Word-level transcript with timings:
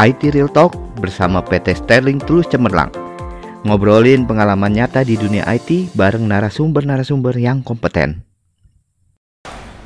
IT 0.00 0.32
Real 0.32 0.48
Talk 0.48 0.72
bersama 0.96 1.44
PT 1.44 1.76
Sterling 1.84 2.24
Tulus 2.24 2.48
Cemerlang. 2.48 2.88
Ngobrolin 3.68 4.24
pengalaman 4.24 4.72
nyata 4.72 5.04
di 5.04 5.12
dunia 5.20 5.44
IT 5.44 5.92
bareng 5.92 6.24
narasumber-narasumber 6.24 7.36
yang 7.36 7.60
kompeten. 7.60 8.24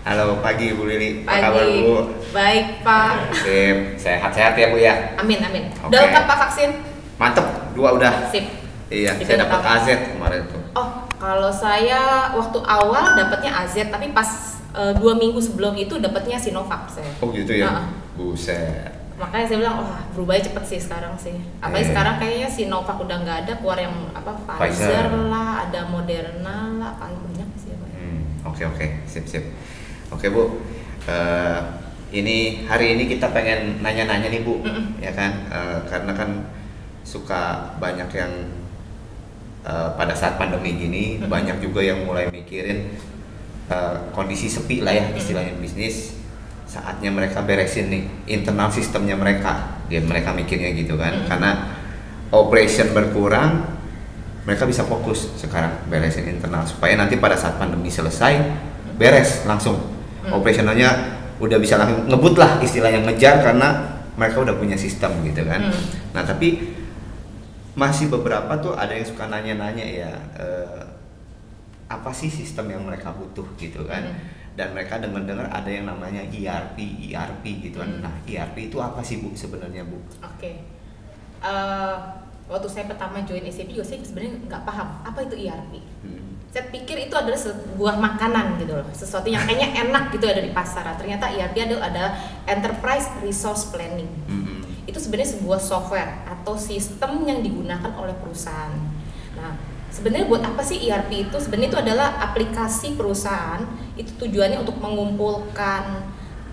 Halo 0.06 0.38
pagi 0.38 0.70
Bu 0.70 0.86
Lili, 0.86 1.26
apa 1.26 1.50
kabar 1.50 1.66
Bu? 1.66 1.94
Baik 2.30 2.86
Pak. 2.86 3.34
Sip, 3.42 3.98
sehat-sehat 3.98 4.54
ya 4.54 4.70
Bu 4.70 4.78
ya. 4.78 5.18
Amin 5.18 5.42
amin. 5.42 5.74
Oke. 5.82 5.90
Udah 5.90 6.06
lengkap 6.06 6.24
Pak 6.30 6.38
vaksin? 6.46 6.70
Mantep, 7.18 7.46
dua 7.74 7.98
udah. 7.98 8.30
Sip. 8.30 8.46
Iya, 8.94 9.18
Bisa 9.18 9.34
saya 9.34 9.50
dapat 9.50 9.66
AZ 9.66 9.86
kemarin 10.14 10.46
tuh. 10.46 10.62
Oh, 10.78 11.10
kalau 11.18 11.50
saya 11.50 12.30
waktu 12.38 12.62
awal 12.62 13.18
dapatnya 13.18 13.66
AZ, 13.66 13.74
tapi 13.90 14.14
pas 14.14 14.62
uh, 14.78 14.94
dua 14.94 15.18
minggu 15.18 15.42
sebelum 15.42 15.74
itu 15.74 15.98
dapatnya 15.98 16.38
Sinovac 16.38 16.86
saya. 16.86 17.10
Oh 17.18 17.34
gitu 17.34 17.50
ya. 17.50 17.82
Uh 17.82 17.86
Buset 18.14 19.03
makanya 19.14 19.46
saya 19.46 19.58
bilang 19.62 19.76
wah 19.78 20.02
berubahnya 20.10 20.50
cepet 20.50 20.64
sih 20.66 20.80
sekarang 20.82 21.14
sih. 21.14 21.36
Apalagi 21.62 21.86
yeah. 21.86 21.90
sekarang 21.94 22.14
kayaknya 22.18 22.48
Sinovac 22.50 22.98
udah 22.98 23.16
nggak 23.22 23.38
ada 23.46 23.52
keluar 23.62 23.78
yang 23.78 23.94
apa 24.10 24.32
Pfizer, 24.34 25.06
Pfizer. 25.06 25.06
lah 25.30 25.48
ada 25.70 25.80
Moderna 25.86 26.56
lah 26.82 26.90
paling 26.98 27.20
banyak 27.22 27.48
sih 27.54 27.70
ya 27.70 27.78
hmm, 27.78 28.50
oke 28.50 28.62
oke. 28.74 28.86
Sip 29.06 29.24
sip. 29.30 29.44
Oke 30.10 30.26
bu. 30.34 30.58
Uh, 31.06 31.60
ini 32.14 32.66
hari 32.66 32.98
ini 32.98 33.10
kita 33.10 33.30
pengen 33.30 33.82
nanya-nanya 33.82 34.30
nih 34.30 34.42
bu 34.42 34.62
mm 34.62 34.70
-mm. 34.70 34.84
ya 34.98 35.12
kan? 35.14 35.32
Uh, 35.50 35.78
karena 35.86 36.12
kan 36.14 36.30
suka 37.06 37.74
banyak 37.78 38.10
yang 38.10 38.32
uh, 39.62 39.94
pada 39.94 40.16
saat 40.16 40.40
pandemi 40.40 40.74
gini 40.74 41.04
mm 41.18 41.26
-mm. 41.26 41.30
banyak 41.30 41.56
juga 41.62 41.86
yang 41.86 42.02
mulai 42.02 42.26
mikirin 42.34 42.98
uh, 43.70 44.10
kondisi 44.10 44.50
sepi 44.50 44.82
lah 44.82 44.90
ya 44.90 45.06
istilahnya 45.14 45.54
bisnis 45.62 46.23
saatnya 46.74 47.14
mereka 47.14 47.46
beresin 47.46 47.86
nih 47.86 48.02
internal 48.26 48.66
sistemnya 48.74 49.14
mereka. 49.14 49.78
Dia 49.86 50.02
mereka 50.02 50.34
mikirnya 50.34 50.74
gitu 50.74 50.98
kan. 50.98 51.22
Hmm. 51.22 51.26
karena 51.30 51.50
operation 52.34 52.90
berkurang 52.90 53.62
mereka 54.42 54.66
bisa 54.66 54.82
fokus 54.82 55.30
sekarang 55.38 55.86
beresin 55.86 56.26
internal. 56.26 56.66
Supaya 56.66 56.98
nanti 56.98 57.14
pada 57.14 57.38
saat 57.38 57.54
pandemi 57.62 57.94
selesai 57.94 58.42
beres 58.98 59.46
langsung. 59.46 59.78
Hmm. 60.24 60.40
operasionalnya 60.40 60.90
udah 61.38 61.58
bisa 61.60 61.76
langsung 61.76 62.08
ngebut 62.08 62.34
lah 62.40 62.56
istilahnya 62.64 63.04
ngejar 63.04 63.44
karena 63.44 64.00
mereka 64.16 64.40
udah 64.42 64.54
punya 64.58 64.74
sistem 64.74 65.22
gitu 65.22 65.46
kan. 65.46 65.70
Hmm. 65.70 65.82
nah 66.10 66.22
tapi 66.26 66.74
masih 67.74 68.06
beberapa 68.06 68.54
tuh 68.62 68.78
ada 68.78 68.94
yang 68.94 69.02
suka 69.02 69.26
nanya-nanya 69.26 69.82
ya 69.82 70.12
eh, 70.38 70.82
apa 71.90 72.14
sih 72.14 72.30
sistem 72.30 72.70
yang 72.70 72.82
mereka 72.82 73.14
butuh 73.14 73.46
gitu 73.58 73.86
kan. 73.86 74.02
Hmm 74.10 74.33
dan 74.54 74.70
mereka 74.70 75.02
dengar-dengar 75.02 75.50
ada 75.50 75.66
yang 75.66 75.90
namanya 75.90 76.22
ERP, 76.30 76.78
ERP 77.10 77.44
gitu 77.70 77.82
kan. 77.82 77.90
Hmm. 77.90 78.02
Nah, 78.06 78.14
ERP 78.22 78.70
itu 78.70 78.78
apa 78.78 79.02
sih 79.02 79.18
Bu 79.18 79.34
sebenarnya 79.34 79.82
Bu? 79.82 79.98
Oke. 79.98 80.22
Okay. 80.38 80.54
Uh, 81.42 81.50
eh, 81.50 81.94
waktu 82.46 82.68
saya 82.70 82.86
pertama 82.86 83.20
join 83.26 83.42
SAP 83.50 83.74
juga 83.74 83.84
saya 83.84 84.00
sebenarnya 84.06 84.46
nggak 84.46 84.62
paham 84.62 84.88
apa 85.02 85.18
itu 85.26 85.34
ERP. 85.42 85.72
Hmm. 86.06 86.38
Saya 86.54 86.70
pikir 86.70 87.10
itu 87.10 87.14
adalah 87.18 87.34
sebuah 87.34 87.98
makanan 87.98 88.62
gitu 88.62 88.78
loh, 88.78 88.86
sesuatu 88.94 89.26
yang 89.26 89.42
kayaknya 89.42 89.74
enak 89.90 90.14
gitu 90.14 90.24
ada 90.30 90.38
di 90.38 90.54
pasar. 90.54 90.86
Ternyata 90.94 91.34
ERP 91.34 91.56
adalah 91.58 91.90
ada 91.90 92.04
Enterprise 92.46 93.10
Resource 93.26 93.74
Planning. 93.74 94.10
Hmm. 94.30 94.62
Itu 94.86 95.02
sebenarnya 95.02 95.34
sebuah 95.34 95.58
software 95.58 96.30
atau 96.30 96.54
sistem 96.54 97.26
yang 97.26 97.42
digunakan 97.42 97.90
oleh 97.98 98.14
perusahaan. 98.22 98.93
Sebenarnya 99.94 100.26
buat 100.26 100.42
apa 100.42 100.58
sih 100.66 100.90
ERP 100.90 101.30
itu 101.30 101.36
sebenarnya 101.38 101.70
itu 101.70 101.80
adalah 101.86 102.18
aplikasi 102.18 102.98
perusahaan 102.98 103.62
itu 103.94 104.10
tujuannya 104.18 104.58
untuk 104.58 104.82
mengumpulkan 104.82 106.02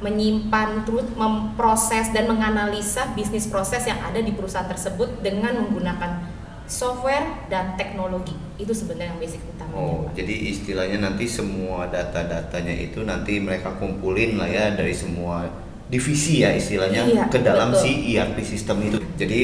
menyimpan 0.02 0.86
terus 0.86 1.10
memproses 1.14 2.14
dan 2.14 2.30
menganalisa 2.30 3.14
bisnis 3.18 3.50
proses 3.50 3.86
yang 3.86 3.98
ada 4.02 4.22
di 4.22 4.34
perusahaan 4.34 4.70
tersebut 4.70 5.26
dengan 5.26 5.58
menggunakan 5.58 6.22
software 6.70 7.50
dan 7.50 7.78
teknologi 7.78 8.34
itu 8.62 8.72
sebenarnya 8.72 9.14
yang 9.14 9.20
basic 9.20 9.42
utama. 9.46 9.74
Oh, 9.74 10.02
jadi 10.14 10.54
istilahnya 10.54 11.02
nanti 11.02 11.26
semua 11.26 11.90
data-datanya 11.90 12.72
itu 12.78 13.02
nanti 13.02 13.42
mereka 13.42 13.74
kumpulin 13.78 14.38
lah 14.38 14.50
ya 14.50 14.74
dari 14.74 14.94
semua 14.94 15.50
divisi 15.92 16.46
ya 16.46 16.56
istilahnya 16.56 17.04
iya, 17.04 17.24
ke 17.28 17.44
dalam 17.44 17.76
betul. 17.76 17.84
si 17.84 18.16
ERP 18.16 18.38
sistem 18.46 18.80
itu. 18.88 18.98
Jadi 19.20 19.42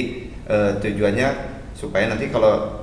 uh, 0.48 0.80
tujuannya 0.80 1.28
supaya 1.76 2.08
nanti 2.08 2.32
kalau 2.32 2.77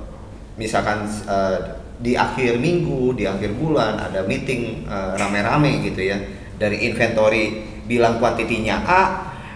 misalkan 0.55 1.07
uh, 1.27 1.83
di 1.95 2.19
akhir 2.19 2.59
minggu, 2.59 3.15
di 3.15 3.23
akhir 3.23 3.55
bulan 3.55 3.95
ada 3.99 4.27
meeting 4.27 4.83
uh, 4.87 5.15
rame-rame 5.15 5.79
gitu 5.87 6.11
ya 6.11 6.19
dari 6.55 6.87
inventory 6.87 7.63
bilang 7.85 8.17
kuantitinya 8.19 8.83
A, 8.83 9.03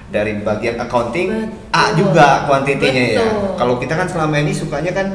dari 0.09 0.39
bagian 0.41 0.79
accounting 0.79 1.29
Betul. 1.29 1.75
A 1.75 1.83
juga 1.95 2.27
kuantitinya 2.49 3.03
ya. 3.15 3.27
Kalau 3.55 3.77
kita 3.77 3.93
kan 3.95 4.07
selama 4.09 4.41
ini 4.41 4.53
sukanya 4.53 4.91
kan 4.93 5.07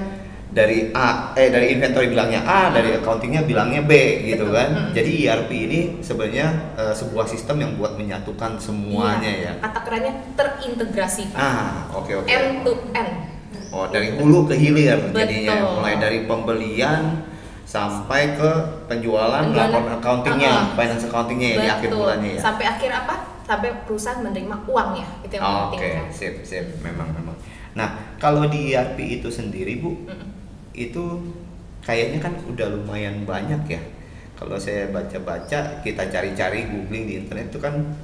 dari 0.54 0.94
A 0.94 1.34
eh 1.34 1.50
dari 1.50 1.74
inventory 1.74 2.14
bilangnya 2.14 2.46
A, 2.46 2.70
dari 2.70 2.94
accountingnya 2.94 3.42
bilangnya 3.42 3.82
B 3.82 3.92
gitu 4.28 4.48
Betul. 4.48 4.56
kan. 4.56 4.70
Hmm. 4.70 4.92
Jadi 4.94 5.10
ERP 5.26 5.50
ini 5.50 5.80
sebenarnya 6.00 6.46
uh, 6.78 6.94
sebuah 6.94 7.26
sistem 7.26 7.56
yang 7.62 7.72
buat 7.74 7.98
menyatukan 7.98 8.58
semuanya 8.62 9.30
iya. 9.30 9.52
ya. 9.58 9.62
Kata 9.66 9.80
kerennya 9.82 10.14
terintegrasi. 10.38 11.34
Ah, 11.34 11.90
oke 11.92 12.06
okay, 12.06 12.14
oke. 12.18 12.26
Okay. 12.30 12.34
End 12.38 12.48
to 12.62 12.72
end 12.94 13.33
Oh, 13.74 13.90
dari 13.90 14.14
hulu 14.14 14.46
ke 14.46 14.54
hilir 14.54 15.10
Betul. 15.10 15.26
jadinya 15.26 15.54
mulai 15.66 15.98
dari 15.98 16.30
pembelian 16.30 17.26
sampai 17.66 18.38
ke 18.38 18.50
penjualan, 18.86 19.50
laporan 19.50 19.98
accountingnya, 19.98 20.52
uh, 20.54 20.78
finance 20.78 21.10
accountingnya 21.10 21.48
ya 21.48 21.58
di 21.58 21.68
akhir 21.74 21.88
bulannya 21.90 22.30
ya. 22.38 22.40
Sampai 22.46 22.64
akhir 22.70 22.90
apa? 22.94 23.14
Sampai 23.42 23.74
perusahaan 23.82 24.22
menerima 24.22 24.56
uang 24.70 24.90
ya, 24.94 25.08
itu 25.26 25.32
yang 25.34 25.42
oh, 25.42 25.74
penting. 25.74 25.78
Oke, 25.82 25.90
okay. 25.90 26.14
sip, 26.14 26.34
sip, 26.46 26.66
memang 26.86 27.10
memang. 27.10 27.34
Nah, 27.74 28.14
kalau 28.22 28.46
di 28.46 28.70
ERP 28.70 29.18
itu 29.18 29.26
sendiri 29.26 29.82
bu, 29.82 30.06
mm 30.06 30.46
itu 30.74 31.22
kayaknya 31.86 32.18
kan 32.18 32.34
udah 32.50 32.66
lumayan 32.66 33.22
banyak 33.22 33.78
ya. 33.78 33.78
Kalau 34.34 34.58
saya 34.58 34.90
baca-baca, 34.90 35.78
kita 35.86 36.02
cari-cari 36.10 36.66
googling 36.66 37.06
di 37.06 37.14
internet 37.22 37.54
itu 37.54 37.62
kan 37.62 37.94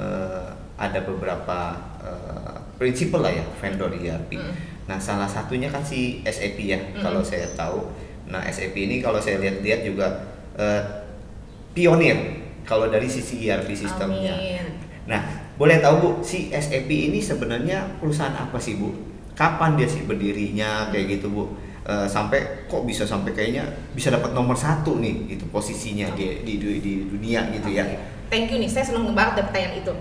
uh, 0.00 0.48
ada 0.80 1.04
beberapa 1.04 1.76
uh, 2.00 2.56
prinsip 2.80 3.12
lah 3.12 3.28
ya 3.28 3.44
vendor 3.60 3.92
ERP. 3.92 4.40
Mm 4.40 4.73
Nah, 4.84 5.00
salah 5.00 5.28
satunya 5.28 5.72
kan 5.72 5.80
si 5.80 6.20
SAP 6.28 6.60
ya, 6.60 6.76
mm 6.76 6.84
-hmm. 6.92 7.02
kalau 7.02 7.24
saya 7.24 7.48
tahu. 7.56 7.88
Nah, 8.28 8.44
SAP 8.48 8.76
ini 8.76 9.00
kalau 9.00 9.20
saya 9.20 9.40
lihat-lihat 9.40 9.80
juga 9.84 10.06
uh, 10.56 10.82
pionir 11.72 12.44
kalau 12.64 12.88
dari 12.88 13.08
sisi 13.08 13.44
ERP 13.44 13.72
sistemnya. 13.72 14.36
Amin. 14.36 14.66
Nah, 15.04 15.20
boleh 15.60 15.80
tahu 15.84 15.94
Bu, 16.00 16.10
si 16.24 16.48
SAP 16.52 16.88
ini 16.88 17.20
sebenarnya 17.20 18.00
perusahaan 18.00 18.32
apa 18.32 18.56
sih 18.56 18.80
Bu? 18.80 18.92
Kapan 19.36 19.76
dia 19.76 19.88
sih 19.88 20.08
berdirinya 20.08 20.88
kayak 20.88 21.20
gitu 21.20 21.28
Bu? 21.28 21.44
Uh, 21.84 22.08
sampai 22.08 22.64
kok 22.64 22.80
bisa 22.88 23.04
sampai 23.04 23.36
kayaknya 23.36 23.68
bisa 23.92 24.08
dapat 24.08 24.32
nomor 24.32 24.56
satu 24.56 24.96
nih 25.04 25.36
itu 25.36 25.44
posisinya 25.52 26.08
di, 26.16 26.40
di 26.40 26.56
di 26.56 26.92
dunia 27.04 27.52
gitu 27.52 27.68
okay. 27.68 27.76
ya. 27.76 27.84
Thank 28.32 28.56
you 28.56 28.56
nih, 28.56 28.70
saya 28.72 28.88
senang 28.88 29.12
banget 29.12 29.44
dapat 29.44 29.52
pertanyaan 29.52 29.74
itu 29.84 29.92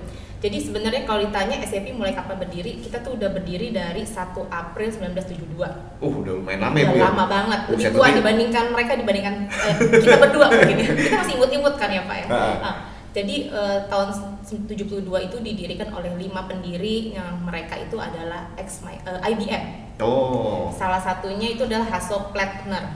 jadi 0.44 0.59
sebenarnya 0.59 1.08
kalau 1.08 1.24
ditanya 1.24 1.64
SAP 1.64 1.96
mulai 1.96 2.12
kapan 2.12 2.36
berdiri, 2.36 2.76
kita 2.84 3.00
tuh 3.00 3.16
udah 3.16 3.31
berdiri 3.31 3.72
dari 3.72 4.04
1 4.04 4.36
April 4.52 4.90
1972. 4.92 6.04
Uh, 6.04 6.20
udah 6.20 6.36
lumayan 6.36 6.68
lama 6.68 6.76
ya, 6.76 6.86
Bu. 6.92 6.96
Ya? 7.00 7.04
lama 7.08 7.26
banget. 7.31 7.59
Lebih 7.72 7.88
tua 7.96 8.08
dibandingkan 8.12 8.66
mereka 8.76 8.92
dibandingkan 9.00 9.48
eh, 9.48 9.76
kita 10.04 10.20
berdua 10.20 10.52
mungkin 10.52 10.78
ya. 10.84 10.90
Kita 11.00 11.16
masih 11.24 11.34
imut-imut 11.40 11.76
kan 11.80 11.88
ya, 11.96 12.04
Pak 12.04 12.18
ya. 12.20 12.26
Nah, 12.59 12.76
jadi 13.16 13.36
eh, 13.56 13.80
tahun 13.88 14.08
72 14.44 15.08
itu 15.08 15.38
didirikan 15.40 15.90
oleh 15.96 16.12
lima 16.20 16.44
pendiri 16.44 17.16
yang 17.16 17.40
mereka 17.48 17.80
itu 17.80 17.96
adalah 17.96 18.52
ex 18.60 18.84
eh, 18.84 19.00
IBM. 19.31 19.96
Oh. 20.04 20.68
Salah 20.75 21.00
satunya 21.00 21.56
itu 21.56 21.64
adalah 21.64 21.88
Hasso 21.88 22.36
Plattner. 22.36 22.92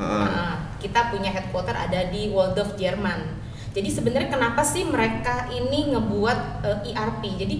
Uh. 0.00 0.24
Nah, 0.24 0.52
kita 0.80 1.12
punya 1.12 1.28
headquarter 1.28 1.76
ada 1.76 2.08
di 2.08 2.32
Waldorf, 2.32 2.72
Jerman 2.80 3.44
jadi 3.76 3.92
sebenarnya 3.92 4.32
kenapa 4.32 4.64
sih 4.64 4.88
mereka 4.88 5.52
ini 5.52 5.92
ngebuat 5.92 6.38
uh, 6.64 6.80
eh, 6.80 6.96
ERP? 6.96 7.22
Jadi 7.36 7.56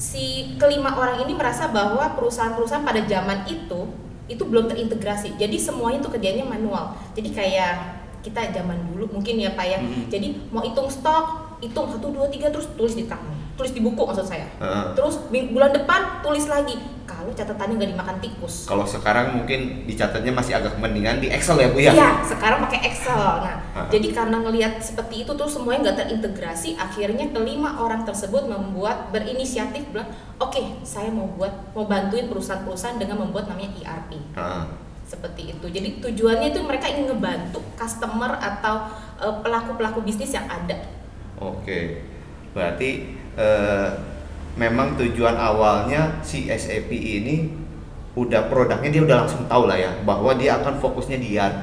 si 0.00 0.56
kelima 0.56 0.96
orang 0.96 1.20
ini 1.28 1.36
merasa 1.36 1.68
bahwa 1.68 2.16
perusahaan-perusahaan 2.16 2.88
pada 2.88 3.04
zaman 3.04 3.44
itu 3.44 3.84
itu 4.32 4.42
belum 4.48 4.72
terintegrasi. 4.72 5.36
Jadi 5.36 5.60
semuanya 5.60 6.00
itu 6.00 6.08
kerjanya 6.08 6.48
manual. 6.48 6.96
Jadi 7.12 7.36
kayak 7.36 8.00
kita 8.24 8.48
zaman 8.56 8.80
dulu 8.88 9.12
mungkin 9.12 9.44
ya 9.44 9.52
Pak 9.52 9.66
ya. 9.68 9.78
Hmm. 9.84 10.08
Jadi 10.08 10.40
mau 10.48 10.64
hitung 10.64 10.88
stok, 10.88 11.60
hitung 11.60 11.92
satu 11.92 12.16
dua 12.16 12.32
tiga 12.32 12.48
terus 12.48 12.72
tulis 12.72 12.96
di 12.96 13.04
tangan 13.04 13.37
tulis 13.58 13.74
di 13.74 13.82
buku 13.82 13.98
maksud 14.06 14.22
saya. 14.22 14.46
Uh. 14.62 14.94
Terus 14.94 15.18
bulan 15.28 15.74
depan 15.74 16.22
tulis 16.22 16.46
lagi. 16.46 16.78
Kalau 17.08 17.34
catatannya 17.34 17.74
nggak 17.82 17.90
dimakan 17.98 18.16
tikus. 18.22 18.70
Kalau 18.70 18.86
sekarang 18.86 19.34
mungkin 19.34 19.84
dicatatnya 19.90 20.30
masih 20.30 20.54
agak 20.54 20.78
mendingan 20.78 21.18
di 21.18 21.26
Excel 21.28 21.58
ya 21.58 21.68
bu 21.74 21.82
ya? 21.82 21.90
Iya, 21.90 22.10
sekarang 22.22 22.62
pakai 22.62 22.80
Excel. 22.86 23.18
Nah, 23.18 23.58
uh. 23.74 23.90
jadi 23.90 24.14
karena 24.14 24.38
ngelihat 24.38 24.78
seperti 24.78 25.26
itu 25.26 25.34
tuh 25.34 25.50
semuanya 25.50 25.90
nggak 25.90 26.06
terintegrasi, 26.06 26.78
akhirnya 26.78 27.26
kelima 27.34 27.82
orang 27.82 28.06
tersebut 28.06 28.46
membuat 28.46 29.10
berinisiatif 29.10 29.90
bilang, 29.90 30.06
oke, 30.38 30.54
okay, 30.54 30.78
saya 30.86 31.10
mau 31.10 31.26
buat 31.34 31.74
mau 31.74 31.90
bantuin 31.90 32.30
perusahaan-perusahaan 32.30 33.02
dengan 33.02 33.26
membuat 33.26 33.50
namanya 33.50 33.74
ERP. 33.82 34.38
Uh 34.38 34.86
seperti 35.08 35.56
itu. 35.56 35.66
Jadi 35.72 36.04
tujuannya 36.04 36.52
itu 36.52 36.60
mereka 36.60 36.84
ingin 36.92 37.08
ngebantu 37.16 37.64
customer 37.80 38.36
atau 38.36 38.92
pelaku-pelaku 39.40 40.04
uh, 40.04 40.04
bisnis 40.04 40.36
yang 40.36 40.44
ada. 40.44 40.84
Oke, 41.40 42.04
berarti 42.52 43.17
uh, 43.38 43.88
memang 44.58 44.98
tujuan 44.98 45.38
awalnya 45.38 46.18
si 46.26 46.50
SAP 46.50 46.90
ini 46.90 47.48
udah 48.18 48.50
produknya 48.50 48.90
dia 48.90 49.02
udah 49.06 49.16
langsung 49.24 49.46
tahu 49.46 49.70
lah 49.70 49.78
ya 49.78 49.94
bahwa 50.02 50.34
dia 50.34 50.58
akan 50.58 50.82
fokusnya 50.82 51.22
di 51.22 51.38
ERP 51.38 51.62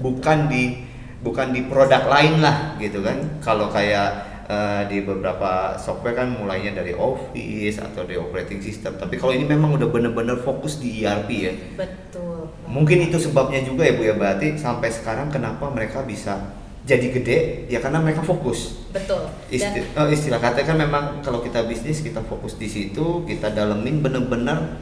bukan 0.00 0.48
di 0.48 0.88
bukan 1.20 1.52
di 1.52 1.68
produk 1.68 2.08
lain 2.08 2.40
lah 2.40 2.80
gitu 2.80 3.04
kan 3.04 3.20
kalau 3.44 3.68
kayak 3.68 4.30
uh, 4.50 4.82
di 4.88 5.04
beberapa 5.04 5.76
software 5.76 6.16
kan 6.16 6.32
mulainya 6.32 6.74
dari 6.74 6.96
Office 6.96 7.78
atau 7.78 8.02
dari 8.02 8.18
operating 8.18 8.58
system. 8.58 8.98
Tapi 8.98 9.20
kalau 9.20 9.36
ini 9.36 9.46
memang 9.46 9.78
udah 9.78 9.86
bener-bener 9.92 10.40
fokus 10.42 10.82
di 10.82 11.04
ERP 11.04 11.28
ya. 11.30 11.52
Betul. 11.78 12.50
Mungkin 12.66 13.12
itu 13.12 13.20
sebabnya 13.20 13.62
juga 13.62 13.86
ya 13.86 13.94
Bu 13.94 14.02
ya 14.08 14.14
berarti 14.18 14.58
sampai 14.58 14.90
sekarang 14.90 15.30
kenapa 15.30 15.70
mereka 15.70 16.02
bisa 16.02 16.59
jadi 16.90 17.06
gede 17.14 17.38
ya 17.70 17.78
karena 17.78 18.02
mereka 18.02 18.26
fokus. 18.26 18.82
Betul. 18.90 19.30
Isti 19.46 19.86
Dan, 19.94 20.02
oh, 20.02 20.06
istilah 20.10 20.42
kata 20.42 20.66
kan 20.66 20.74
memang 20.74 21.22
kalau 21.22 21.38
kita 21.38 21.62
bisnis 21.70 22.02
kita 22.02 22.18
fokus 22.26 22.58
di 22.58 22.66
situ, 22.66 23.22
kita 23.22 23.54
dalemin 23.54 24.02
bener-bener 24.02 24.74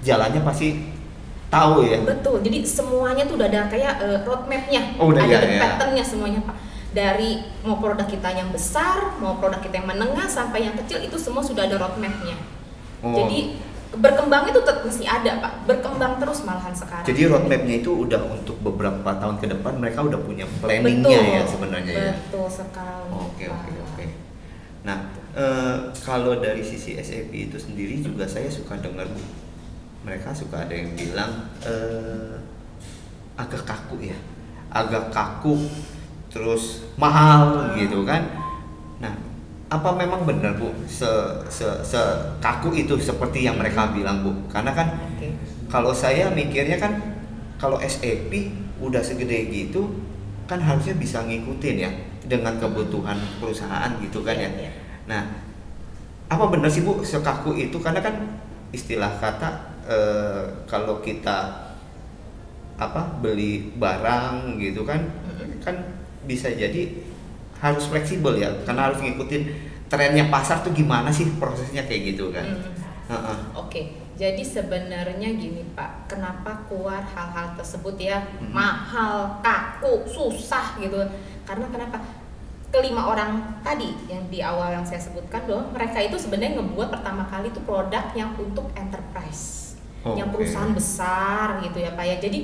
jalannya 0.00 0.40
pasti 0.40 0.88
tahu 1.52 1.84
ya. 1.84 2.00
Betul. 2.00 2.40
Jadi 2.40 2.64
semuanya 2.64 3.28
tuh 3.28 3.36
udah 3.36 3.48
ada 3.52 3.68
kayak 3.68 3.94
uh, 4.00 4.18
roadmapnya, 4.24 4.96
oh, 4.96 5.12
udah, 5.12 5.20
ada 5.20 5.36
ya, 5.36 5.40
ya. 5.44 5.60
patternnya 5.60 6.04
semuanya 6.04 6.40
Pak 6.48 6.56
dari 6.90 7.38
mau 7.62 7.78
produk 7.78 8.08
kita 8.08 8.34
yang 8.34 8.50
besar, 8.50 9.14
mau 9.22 9.38
produk 9.38 9.62
kita 9.62 9.78
yang 9.78 9.88
menengah 9.94 10.26
sampai 10.26 10.66
yang 10.66 10.74
kecil 10.74 10.98
itu 10.98 11.14
semua 11.14 11.44
sudah 11.44 11.68
ada 11.68 11.78
roadmapnya. 11.78 12.34
Oh. 13.04 13.14
Jadi 13.14 13.60
berkembang 13.90 14.46
itu 14.46 14.60
tetap 14.62 14.86
mesti 14.86 15.04
ada 15.08 15.42
pak, 15.42 15.52
berkembang 15.66 16.22
terus 16.22 16.46
malahan 16.46 16.70
sekarang. 16.70 17.06
Jadi 17.06 17.20
roadmapnya 17.26 17.74
itu 17.82 17.90
udah 17.90 18.22
untuk 18.30 18.56
beberapa 18.62 19.10
tahun 19.18 19.42
ke 19.42 19.46
depan 19.50 19.72
mereka 19.82 20.06
udah 20.06 20.20
punya 20.22 20.46
planningnya 20.62 21.20
ya 21.40 21.42
sebenarnya 21.42 21.94
betul, 21.94 22.06
ya. 22.06 22.14
Betul 22.14 22.46
sekali. 22.48 23.10
Oke 23.10 23.44
oke 23.50 23.70
oke. 23.90 24.04
Nah 24.86 24.98
e, 25.34 25.44
kalau 26.06 26.38
dari 26.38 26.62
sisi 26.62 26.94
SAP 27.02 27.34
itu 27.34 27.58
sendiri 27.58 27.98
juga 27.98 28.30
saya 28.30 28.46
suka 28.46 28.78
dengar 28.78 29.10
mereka 30.06 30.30
suka 30.30 30.70
ada 30.70 30.74
yang 30.74 30.94
bilang 30.94 31.50
e, 31.66 31.74
agak 33.34 33.66
kaku 33.66 34.06
ya, 34.06 34.18
agak 34.70 35.10
kaku 35.10 35.58
terus 36.30 36.86
mahal 36.94 37.74
gitu 37.74 38.06
kan 38.06 38.22
nah 39.02 39.10
apa 39.70 39.94
memang 39.94 40.26
benar 40.26 40.58
bu? 40.58 40.74
Se, 40.90 41.06
se, 41.46 41.66
se 41.86 42.00
kaku 42.42 42.74
itu 42.74 42.98
seperti 42.98 43.46
yang 43.46 43.54
mereka 43.54 43.94
bilang 43.94 44.26
bu. 44.26 44.34
Karena 44.50 44.74
kan 44.74 44.98
okay. 45.14 45.30
kalau 45.70 45.94
saya 45.94 46.26
mikirnya 46.34 46.74
kan 46.74 46.98
kalau 47.54 47.78
SAP 47.78 48.50
udah 48.82 48.98
segede 48.98 49.46
gitu 49.46 49.86
kan 50.50 50.58
harusnya 50.58 50.98
bisa 50.98 51.22
ngikutin 51.22 51.76
ya 51.78 51.90
dengan 52.26 52.58
kebutuhan 52.58 53.14
perusahaan 53.38 53.94
gitu 54.02 54.26
kan 54.26 54.34
ya. 54.34 54.50
Iya, 54.50 54.66
iya. 54.66 54.70
nah 55.06 55.22
apa 56.26 56.44
benar 56.50 56.66
sih 56.66 56.82
bu 56.82 57.06
sekaku 57.06 57.54
itu? 57.54 57.78
Karena 57.78 58.02
kan 58.02 58.42
istilah 58.74 59.22
kata 59.22 59.78
e, 59.86 59.98
kalau 60.66 60.98
kita 60.98 61.70
apa 62.74 63.02
beli 63.22 63.70
barang 63.78 64.58
gitu 64.58 64.82
kan 64.82 65.06
kan 65.62 65.76
bisa 66.24 66.50
jadi 66.50 67.09
harus 67.60 67.84
fleksibel 67.86 68.40
ya 68.40 68.48
karena 68.64 68.88
harus 68.88 68.98
ngikutin 69.04 69.42
trennya 69.92 70.32
pasar 70.32 70.64
tuh 70.64 70.72
gimana 70.72 71.12
sih 71.12 71.28
prosesnya 71.36 71.84
kayak 71.84 72.16
gitu 72.16 72.32
kan 72.32 72.46
hmm. 72.46 73.10
uh 73.10 73.14
-uh. 73.14 73.38
oke 73.60 73.68
okay. 73.68 73.84
jadi 74.16 74.40
sebenarnya 74.40 75.28
gini 75.36 75.62
pak 75.76 76.08
kenapa 76.08 76.64
keluar 76.66 77.04
hal-hal 77.04 77.52
tersebut 77.60 78.00
ya 78.00 78.24
hmm. 78.24 78.50
mahal 78.50 79.42
kaku 79.44 80.08
susah 80.08 80.80
gitu 80.80 81.04
karena 81.44 81.66
kenapa 81.68 82.00
kelima 82.70 83.10
orang 83.10 83.60
tadi 83.66 83.90
yang 84.06 84.22
di 84.30 84.38
awal 84.40 84.70
yang 84.70 84.86
saya 84.86 85.02
sebutkan 85.02 85.42
bahwa 85.42 85.74
mereka 85.74 85.98
itu 85.98 86.14
sebenarnya 86.14 86.62
ngebuat 86.62 86.88
pertama 86.94 87.26
kali 87.26 87.50
itu 87.50 87.60
produk 87.66 88.14
yang 88.14 88.30
untuk 88.38 88.70
enterprise 88.78 89.74
oh, 90.06 90.14
yang 90.14 90.30
perusahaan 90.30 90.70
okay. 90.70 90.78
besar 90.78 91.46
gitu 91.66 91.82
ya 91.82 91.90
pak 91.98 92.04
ya 92.06 92.16
jadi 92.22 92.38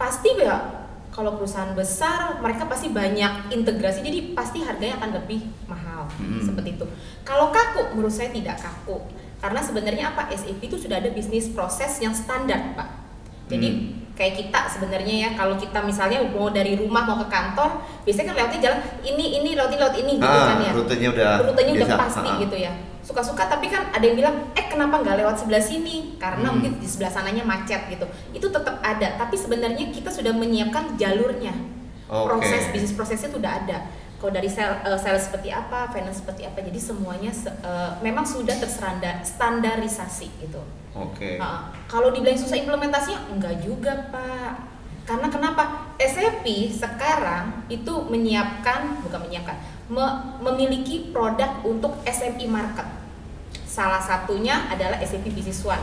pasti 0.00 0.30
ya 0.40 0.81
kalau 1.12 1.36
perusahaan 1.36 1.76
besar 1.76 2.40
mereka 2.40 2.64
pasti 2.64 2.88
banyak 2.88 3.52
integrasi 3.52 4.00
jadi 4.00 4.32
pasti 4.32 4.64
harganya 4.64 4.96
akan 4.96 5.10
lebih 5.20 5.44
mahal. 5.68 6.08
Hmm. 6.18 6.42
seperti 6.42 6.74
itu. 6.80 6.86
Kalau 7.22 7.54
kaku 7.54 7.94
menurut 7.94 8.10
saya 8.10 8.32
tidak 8.32 8.58
kaku. 8.58 8.98
Karena 9.38 9.58
sebenarnya 9.58 10.04
apa? 10.14 10.30
SAP 10.30 10.62
itu 10.70 10.78
sudah 10.78 11.02
ada 11.02 11.10
bisnis 11.10 11.50
proses 11.50 11.98
yang 11.98 12.14
standar 12.14 12.74
pak. 12.74 12.88
Jadi 13.50 13.68
hmm. 13.68 14.01
Kayak 14.18 14.34
kita 14.38 14.60
sebenarnya 14.68 15.14
ya. 15.26 15.28
Kalau 15.34 15.54
kita 15.56 15.78
misalnya 15.84 16.24
mau 16.28 16.48
dari 16.52 16.76
rumah 16.76 17.02
mau 17.04 17.18
ke 17.22 17.28
kantor 17.28 17.70
biasanya 18.06 18.26
kan 18.32 18.34
lewatnya 18.38 18.60
jalan 18.60 18.80
ini 19.02 19.24
ini 19.40 19.50
lewat 19.56 19.70
lewat 19.74 19.94
ini 19.98 20.12
gitu 20.18 20.28
ah, 20.28 20.46
kan 20.52 20.58
ya. 20.58 20.72
rutenya 20.74 21.08
udah 21.14 21.32
rutenya 21.46 21.72
udah 21.78 21.88
pasti 21.98 22.28
ah. 22.28 22.36
gitu 22.40 22.56
ya. 22.56 22.72
Suka-suka 23.02 23.50
tapi 23.50 23.66
kan 23.66 23.90
ada 23.90 24.04
yang 24.06 24.14
bilang 24.14 24.36
eh 24.54 24.66
kenapa 24.70 25.02
nggak 25.02 25.16
lewat 25.26 25.36
sebelah 25.40 25.62
sini? 25.62 26.16
Karena 26.22 26.48
hmm. 26.48 26.54
mungkin 26.54 26.72
di 26.78 26.86
sebelah 26.86 27.10
sananya 27.10 27.42
macet 27.42 27.90
gitu. 27.90 28.06
Itu 28.30 28.46
tetap 28.52 28.78
ada 28.80 29.18
tapi 29.18 29.34
sebenarnya 29.34 29.90
kita 29.90 30.10
sudah 30.12 30.32
menyiapkan 30.32 30.94
jalurnya. 30.96 31.52
Okay. 32.12 32.28
proses 32.28 32.62
bisnis 32.76 32.92
prosesnya 32.92 33.30
sudah 33.32 33.64
ada 33.64 33.88
kalau 34.22 34.30
dari 34.30 34.46
sel, 34.46 34.70
uh, 34.86 34.94
sales 34.94 35.26
seperti 35.26 35.50
apa 35.50 35.90
finance 35.90 36.22
seperti 36.22 36.46
apa 36.46 36.62
jadi 36.62 36.78
semuanya 36.78 37.34
uh, 37.66 37.98
memang 37.98 38.22
sudah 38.22 38.54
terseranda 38.54 39.18
standarisasi 39.26 40.30
gitu 40.38 40.62
oke 40.94 41.18
okay. 41.18 41.42
uh, 41.42 41.74
kalau 41.90 42.14
dibilang 42.14 42.38
susah 42.38 42.54
implementasinya 42.62 43.34
enggak 43.34 43.58
juga 43.66 44.06
pak 44.14 44.70
karena 45.02 45.26
kenapa 45.26 45.90
SAP 45.98 46.46
sekarang 46.70 47.66
itu 47.66 47.90
menyiapkan 48.06 49.02
bukan 49.02 49.20
menyiapkan 49.26 49.58
me 49.90 50.06
memiliki 50.40 51.12
produk 51.12 51.60
untuk 51.66 51.98
SME 52.06 52.46
market. 52.48 52.86
Salah 53.66 54.00
satunya 54.00 54.70
adalah 54.72 55.00
SAP 55.02 55.32
Business 55.36 55.60
One. 55.66 55.82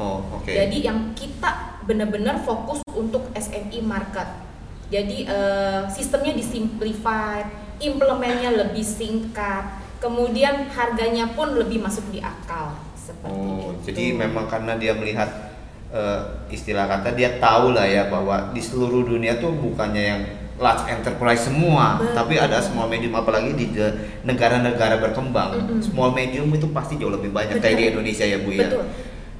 Oh, 0.00 0.24
oke. 0.30 0.46
Okay. 0.48 0.56
Jadi 0.56 0.88
yang 0.88 1.12
kita 1.12 1.82
benar-benar 1.84 2.40
fokus 2.46 2.80
untuk 2.94 3.28
SME 3.36 3.84
market. 3.84 4.24
Jadi 4.92 5.24
uh, 5.24 5.88
sistemnya 5.88 6.36
disimplify, 6.36 7.44
implementnya 7.82 8.54
lebih 8.54 8.84
singkat, 8.86 9.82
kemudian 9.98 10.70
harganya 10.70 11.30
pun 11.34 11.54
lebih 11.54 11.82
masuk 11.82 12.06
di 12.14 12.22
akal. 12.22 12.74
Seperti 12.94 13.34
oh, 13.34 13.74
itu. 13.74 13.90
jadi 13.90 14.04
memang 14.14 14.46
karena 14.46 14.78
dia 14.78 14.94
melihat 14.94 15.26
uh, 15.90 16.46
istilah 16.46 16.86
kata 16.86 17.18
dia 17.18 17.42
tahu 17.42 17.74
lah 17.74 17.82
ya 17.82 18.06
bahwa 18.06 18.54
di 18.54 18.62
seluruh 18.62 19.02
dunia 19.02 19.42
tuh 19.42 19.50
bukannya 19.50 20.02
yang 20.02 20.22
large 20.62 20.86
enterprise 20.86 21.50
semua, 21.50 21.98
Betul. 21.98 22.14
tapi 22.14 22.34
ada 22.38 22.62
small 22.62 22.86
medium 22.86 23.18
apalagi 23.18 23.50
di 23.58 23.74
negara-negara 24.22 25.02
berkembang. 25.02 25.58
Mm 25.58 25.62
-hmm. 25.66 25.80
Small 25.82 26.14
medium 26.14 26.46
itu 26.54 26.70
pasti 26.70 26.94
jauh 27.02 27.10
lebih 27.10 27.34
banyak 27.34 27.58
Betul. 27.58 27.66
kayak 27.66 27.76
di 27.82 27.84
Indonesia 27.90 28.24
ya 28.24 28.38
Bu 28.38 28.50
ya. 28.54 28.70
Betul. 28.70 28.84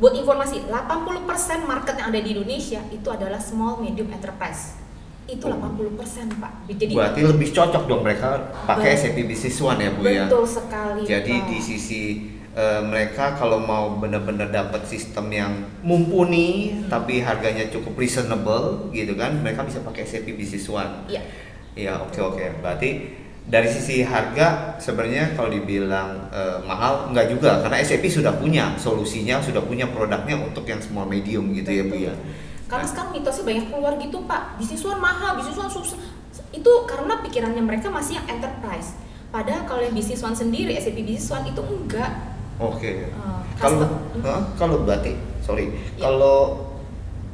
Buat 0.02 0.18
informasi, 0.18 0.66
80% 0.66 1.62
market 1.62 1.94
yang 1.94 2.10
ada 2.10 2.18
di 2.18 2.34
Indonesia 2.34 2.82
itu 2.90 3.06
adalah 3.06 3.38
small 3.38 3.78
medium 3.78 4.10
enterprise. 4.10 4.81
Itu 5.32 5.48
80% 5.48 6.36
Pak. 6.36 6.52
Jadi 6.68 6.92
Berarti 6.92 7.20
lebih 7.24 7.48
cocok 7.56 7.82
dong 7.88 8.04
mereka 8.04 8.52
pakai 8.68 8.92
SAP 9.00 9.24
Business 9.24 9.56
One 9.64 9.80
ya 9.80 9.90
Bu 9.96 10.02
ya. 10.04 10.28
Betul 10.28 10.44
sekali. 10.44 11.00
Jadi 11.08 11.34
Pak. 11.40 11.48
di 11.48 11.58
sisi 11.64 12.02
uh, 12.52 12.84
mereka 12.84 13.32
kalau 13.40 13.56
mau 13.56 13.96
benar-benar 13.96 14.52
dapat 14.52 14.84
sistem 14.84 15.32
yang 15.32 15.52
mumpuni 15.80 16.76
hmm. 16.76 16.92
tapi 16.92 17.24
harganya 17.24 17.64
cukup 17.72 17.96
reasonable 17.96 18.92
gitu 18.92 19.16
kan 19.16 19.40
mereka 19.40 19.64
bisa 19.64 19.80
pakai 19.80 20.04
SAP 20.04 20.36
Business 20.36 20.68
One. 20.68 21.08
Iya. 21.08 21.22
Iya 21.72 22.04
oke 22.04 22.12
okay, 22.12 22.20
oke 22.20 22.36
okay. 22.36 22.48
berarti 22.60 22.90
dari 23.42 23.66
sisi 23.66 24.06
harga 24.06 24.78
sebenarnya 24.78 25.34
kalau 25.34 25.50
dibilang 25.50 26.30
uh, 26.30 26.62
mahal 26.62 27.10
enggak 27.10 27.32
juga 27.32 27.58
karena 27.64 27.80
SAP 27.82 28.06
sudah 28.06 28.36
punya 28.38 28.76
solusinya 28.78 29.42
sudah 29.42 29.64
punya 29.64 29.88
produknya 29.90 30.38
untuk 30.38 30.62
yang 30.68 30.78
small 30.78 31.10
medium 31.10 31.50
gitu 31.50 31.72
Betul. 31.72 31.80
ya 31.80 31.84
bu 31.88 31.96
ya. 32.12 32.14
Karena 32.72 32.88
nah. 32.88 32.90
sekarang 32.90 33.10
mitosnya 33.12 33.44
banyak 33.44 33.66
keluar 33.68 33.92
gitu 34.00 34.18
pak, 34.24 34.56
bisnis 34.56 34.80
one 34.80 34.96
mahal, 34.96 35.36
bisnis 35.36 35.60
one 35.60 35.68
susah. 35.68 36.00
Itu 36.56 36.88
karena 36.88 37.20
pikirannya 37.20 37.60
mereka 37.60 37.92
masih 37.92 38.16
yang 38.16 38.40
enterprise. 38.40 38.96
Padahal 39.28 39.68
kalau 39.68 39.84
yang 39.84 39.92
bisnis 39.92 40.24
one 40.24 40.32
sendiri, 40.32 40.72
SAP 40.80 41.04
bisnis 41.04 41.28
one 41.28 41.52
itu 41.52 41.60
enggak 41.60 42.32
Oke. 42.60 42.78
Okay. 42.78 42.94
Uh, 43.16 43.42
kalau 43.58 43.88
kalau 44.54 44.76
berarti 44.86 45.18
sorry 45.42 45.74
ya. 45.98 46.08
kalau 46.08 46.70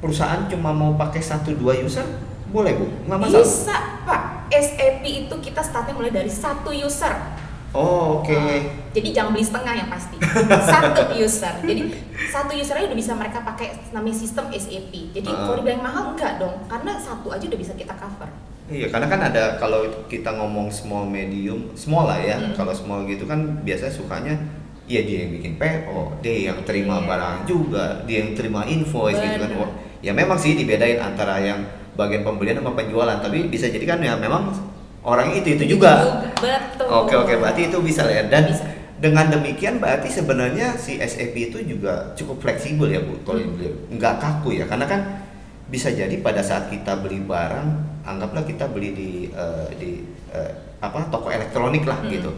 perusahaan 0.01 0.49
cuma 0.49 0.73
mau 0.73 0.97
pakai 0.97 1.21
satu 1.21 1.53
dua 1.53 1.77
user 1.77 2.05
boleh 2.49 2.73
bu 2.81 2.87
nggak 3.05 3.19
masalah 3.21 3.45
bisa 3.45 3.77
pak 4.09 4.23
SAP 4.49 5.05
itu 5.05 5.35
kita 5.45 5.61
startnya 5.61 5.93
mulai 5.93 6.09
dari 6.09 6.33
satu 6.33 6.73
user 6.73 7.13
oh 7.75 8.23
oke 8.23 8.29
okay. 8.29 8.37
uh, 8.37 8.61
jadi 8.97 9.09
jangan 9.13 9.31
beli 9.37 9.45
setengah 9.45 9.75
yang 9.77 9.89
pasti 9.93 10.17
satu 10.73 11.03
user 11.17 11.55
jadi 11.65 11.83
satu 12.29 12.53
user 12.57 12.75
aja 12.79 12.87
udah 12.89 12.99
bisa 12.99 13.13
mereka 13.17 13.45
pakai 13.45 13.93
namanya 13.93 14.17
sistem 14.17 14.49
SAP 14.53 14.93
jadi 15.13 15.29
uh. 15.29 15.49
kalau 15.49 15.57
dibilang 15.61 15.83
mahal 15.85 16.05
enggak 16.15 16.41
dong 16.41 16.57
karena 16.69 16.93
satu 16.97 17.29
aja 17.33 17.45
udah 17.45 17.61
bisa 17.61 17.73
kita 17.77 17.95
cover 17.97 18.31
Iya, 18.69 18.93
karena 18.93 19.09
kan 19.09 19.33
ada 19.33 19.57
kalau 19.57 19.81
kita 20.13 20.29
ngomong 20.37 20.69
small 20.69 21.09
medium, 21.09 21.73
small 21.73 22.05
lah 22.05 22.21
ya. 22.21 22.37
Hmm. 22.37 22.53
Kalau 22.53 22.77
small 22.77 23.09
gitu 23.09 23.25
kan 23.25 23.65
biasanya 23.65 23.89
sukanya 23.89 24.37
Iya 24.89 25.05
dia 25.05 25.19
yang 25.29 25.33
bikin 25.37 25.53
PO, 25.61 26.01
dia 26.25 26.37
yang 26.49 26.59
terima 26.65 26.97
yeah. 26.97 27.05
barang 27.05 27.37
juga, 27.45 27.85
dia 28.09 28.25
yang 28.25 28.33
terima 28.33 28.65
invoice 28.65 29.21
Bener. 29.21 29.37
gitu 29.37 29.39
kan. 29.45 29.51
Ya 30.01 30.13
memang 30.17 30.41
sih 30.41 30.57
dibedain 30.57 30.97
antara 30.97 31.37
yang 31.45 31.61
bagian 31.93 32.25
pembelian 32.25 32.57
sama 32.57 32.73
penjualan, 32.73 33.21
tapi 33.21 33.53
bisa 33.53 33.69
jadi 33.69 33.85
kan 33.85 34.01
ya 34.01 34.17
memang 34.17 34.49
orang 35.05 35.35
itu 35.35 35.59
itu 35.59 35.79
juga. 35.79 36.25
Betul. 36.39 36.87
Oke 36.87 37.15
oke 37.15 37.35
berarti 37.39 37.71
itu 37.71 37.79
bisa 37.83 38.07
ya 38.07 38.27
dan 38.27 38.51
bisa. 38.51 38.65
dengan 38.99 39.31
demikian 39.31 39.79
berarti 39.79 40.11
sebenarnya 40.11 40.75
si 40.75 40.99
SAP 40.99 41.35
itu 41.55 41.59
juga 41.63 42.15
cukup 42.19 42.43
fleksibel 42.43 42.91
ya 42.91 42.99
Bu 42.99 43.15
kalau 43.23 43.39
hmm. 43.39 43.95
nggak 43.95 44.15
kaku 44.19 44.59
ya 44.59 44.67
karena 44.67 44.91
kan 44.91 45.01
bisa 45.71 45.93
jadi 45.95 46.19
pada 46.19 46.43
saat 46.43 46.67
kita 46.67 46.99
beli 46.99 47.23
barang 47.23 47.69
anggaplah 48.03 48.43
kita 48.43 48.67
beli 48.67 48.91
di 48.97 49.11
uh, 49.37 49.71
di 49.79 50.03
uh, 50.35 50.51
apa 50.83 51.07
toko 51.15 51.31
elektronik 51.31 51.87
lah 51.87 52.03
hmm. 52.03 52.11
gitu 52.11 52.31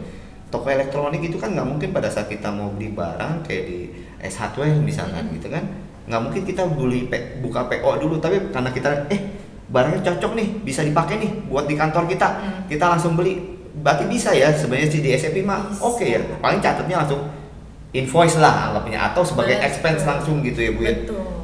toko 0.51 0.67
elektronik 0.69 1.23
itu 1.23 1.39
kan 1.41 1.55
nggak 1.55 1.65
mungkin 1.65 1.89
pada 1.95 2.11
saat 2.11 2.29
kita 2.29 2.51
mau 2.53 2.69
beli 2.69 2.91
barang 2.93 3.41
kayak 3.47 3.63
di 3.65 3.79
S 4.21 4.37
Hardware 4.37 4.77
misalkan 4.77 5.31
hmm. 5.31 5.33
gitu 5.41 5.47
kan 5.49 5.63
nggak 6.05 6.21
mungkin 6.21 6.43
kita 6.43 6.67
beli 6.67 7.07
buka 7.41 7.71
PO 7.71 7.89
dulu 8.03 8.19
tapi 8.19 8.51
karena 8.51 8.69
kita 8.69 8.89
eh 9.09 9.21
barangnya 9.71 10.01
cocok 10.03 10.31
nih 10.35 10.47
bisa 10.67 10.83
dipakai 10.83 11.15
nih 11.17 11.31
buat 11.47 11.65
di 11.65 11.75
kantor 11.79 12.05
kita 12.11 12.27
hmm. 12.27 12.61
kita 12.67 12.85
langsung 12.91 13.15
beli 13.15 13.39
berarti 13.81 14.05
bisa 14.05 14.35
ya 14.35 14.51
sebenarnya 14.51 14.91
si 14.91 14.99
di 14.99 15.09
SAP 15.15 15.41
mah 15.47 15.71
oke 15.79 15.97
okay 15.97 16.19
ya 16.19 16.21
paling 16.43 16.59
catatnya 16.59 17.01
langsung 17.01 17.23
invoice 17.95 18.37
lah 18.39 18.71
anggapnya 18.71 18.99
atau 19.11 19.23
sebagai 19.23 19.57
Betul. 19.57 19.67
expense 19.67 20.03
langsung 20.03 20.35
gitu 20.43 20.59
ya 20.59 20.71
bu 20.75 20.81
ya 20.83 20.95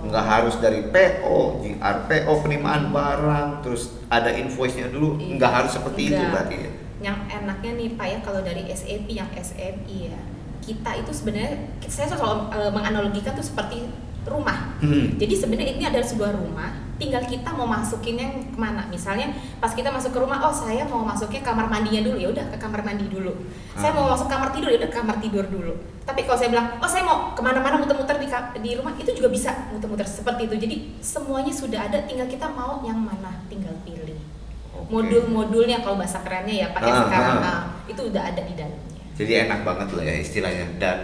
nggak 0.08 0.24
harus 0.24 0.56
dari 0.64 0.88
PO, 0.88 1.68
JRPO 1.68 2.32
penerimaan 2.40 2.96
barang 2.96 3.60
terus 3.60 3.92
ada 4.08 4.32
invoice-nya 4.32 4.88
dulu 4.88 5.20
iya. 5.20 5.36
nggak 5.36 5.52
harus 5.52 5.72
seperti 5.76 6.08
Enggak. 6.08 6.16
itu 6.16 6.24
berarti 6.32 6.56
ya 6.56 6.72
yang 6.98 7.18
enaknya 7.30 7.72
nih 7.78 7.90
pak 7.94 8.08
ya 8.08 8.18
kalau 8.24 8.42
dari 8.42 8.64
SAP 8.72 9.08
yang 9.12 9.28
SMI 9.36 9.98
ya 10.16 10.20
kita 10.68 10.92
itu 11.00 11.12
sebenarnya 11.16 11.56
saya 11.88 12.12
selalu 12.12 12.52
uh, 12.52 12.72
menganalogikan 12.76 13.32
tuh 13.32 13.46
seperti 13.46 13.88
rumah. 14.28 14.76
Hmm. 14.84 15.16
Jadi 15.16 15.34
sebenarnya 15.40 15.74
ini 15.80 15.86
adalah 15.88 16.04
sebuah 16.04 16.36
rumah, 16.36 16.76
tinggal 16.98 17.24
kita 17.24 17.50
mau 17.54 17.70
masukinnya 17.70 18.28
ke 18.52 18.58
mana. 18.58 18.86
Misalnya 18.90 19.34
pas 19.62 19.72
kita 19.72 19.90
masuk 19.90 20.14
ke 20.14 20.20
rumah, 20.20 20.42
oh 20.44 20.54
saya 20.54 20.84
mau 20.90 21.06
masuknya 21.06 21.42
kamar 21.46 21.70
mandinya 21.70 22.06
dulu, 22.06 22.18
ya 22.18 22.30
udah 22.34 22.46
ke 22.52 22.58
kamar 22.58 22.82
mandi 22.84 23.08
dulu. 23.08 23.34
Hmm. 23.34 23.80
Saya 23.80 23.92
mau 23.94 24.10
masuk 24.10 24.28
kamar 24.28 24.50
tidur, 24.54 24.70
ya 24.74 24.78
udah 24.82 24.92
kamar 24.92 25.16
tidur 25.22 25.46
dulu. 25.48 25.74
Tapi 26.04 26.26
kalau 26.26 26.38
saya 26.38 26.50
bilang, 26.52 26.68
oh 26.82 26.90
saya 26.90 27.04
mau 27.06 27.32
ke 27.38 27.42
mana-mana 27.42 27.78
muter-muter 27.80 28.18
di, 28.20 28.28
di 28.62 28.72
rumah, 28.76 28.94
itu 28.98 29.12
juga 29.14 29.30
bisa 29.30 29.50
muter-muter 29.72 30.06
seperti 30.10 30.50
itu. 30.50 30.56
Jadi 30.58 30.76
semuanya 31.00 31.54
sudah 31.54 31.80
ada, 31.88 32.04
tinggal 32.04 32.28
kita 32.28 32.50
mau 32.52 32.84
yang 32.84 32.98
mana, 32.98 33.46
tinggal 33.48 33.74
pilih. 33.86 34.18
Okay. 34.18 34.90
Modul-modulnya 34.94 35.82
kalau 35.86 35.98
bahasa 35.98 36.22
kerennya 36.22 36.66
ya 36.66 36.68
pakai 36.76 36.92
ah, 36.92 36.98
sekarang, 37.06 37.38
ah. 37.38 37.44
Nah, 37.44 37.62
itu 37.90 38.02
udah 38.02 38.24
ada 38.34 38.42
di 38.42 38.54
dalamnya. 38.54 39.02
Jadi 39.18 39.32
enak 39.34 39.60
banget 39.66 39.90
lah 39.98 40.04
ya 40.06 40.16
istilahnya 40.22 40.66
dan 40.78 40.98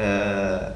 uh, 0.00 0.72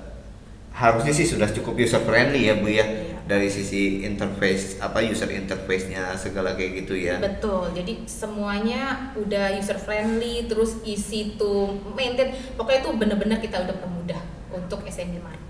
harusnya 0.77 1.13
sih 1.17 1.25
sudah 1.25 1.49
cukup 1.49 1.77
user 1.81 2.05
friendly 2.05 2.53
ya 2.53 2.61
bu 2.61 2.69
ya 2.69 2.85
iya. 2.85 3.10
Dari 3.31 3.47
sisi 3.47 4.03
interface 4.03 4.83
apa 4.83 4.99
user 5.07 5.31
interface-nya 5.31 6.19
segala 6.19 6.59
kayak 6.59 6.83
gitu 6.83 6.99
ya. 6.99 7.23
Betul 7.23 7.71
jadi 7.71 8.03
semuanya 8.11 9.15
udah 9.15 9.55
user 9.55 9.79
friendly 9.79 10.51
terus 10.51 10.83
isi 10.83 11.39
tuh 11.39 11.79
maintain. 11.95 12.35
Pokoknya 12.59 12.83
itu 12.83 12.91
bener-bener 12.99 13.39
kita 13.39 13.63
udah 13.63 13.77
permudah 13.79 14.19
untuk 14.51 14.83
SMB 14.83 15.23
market 15.23 15.41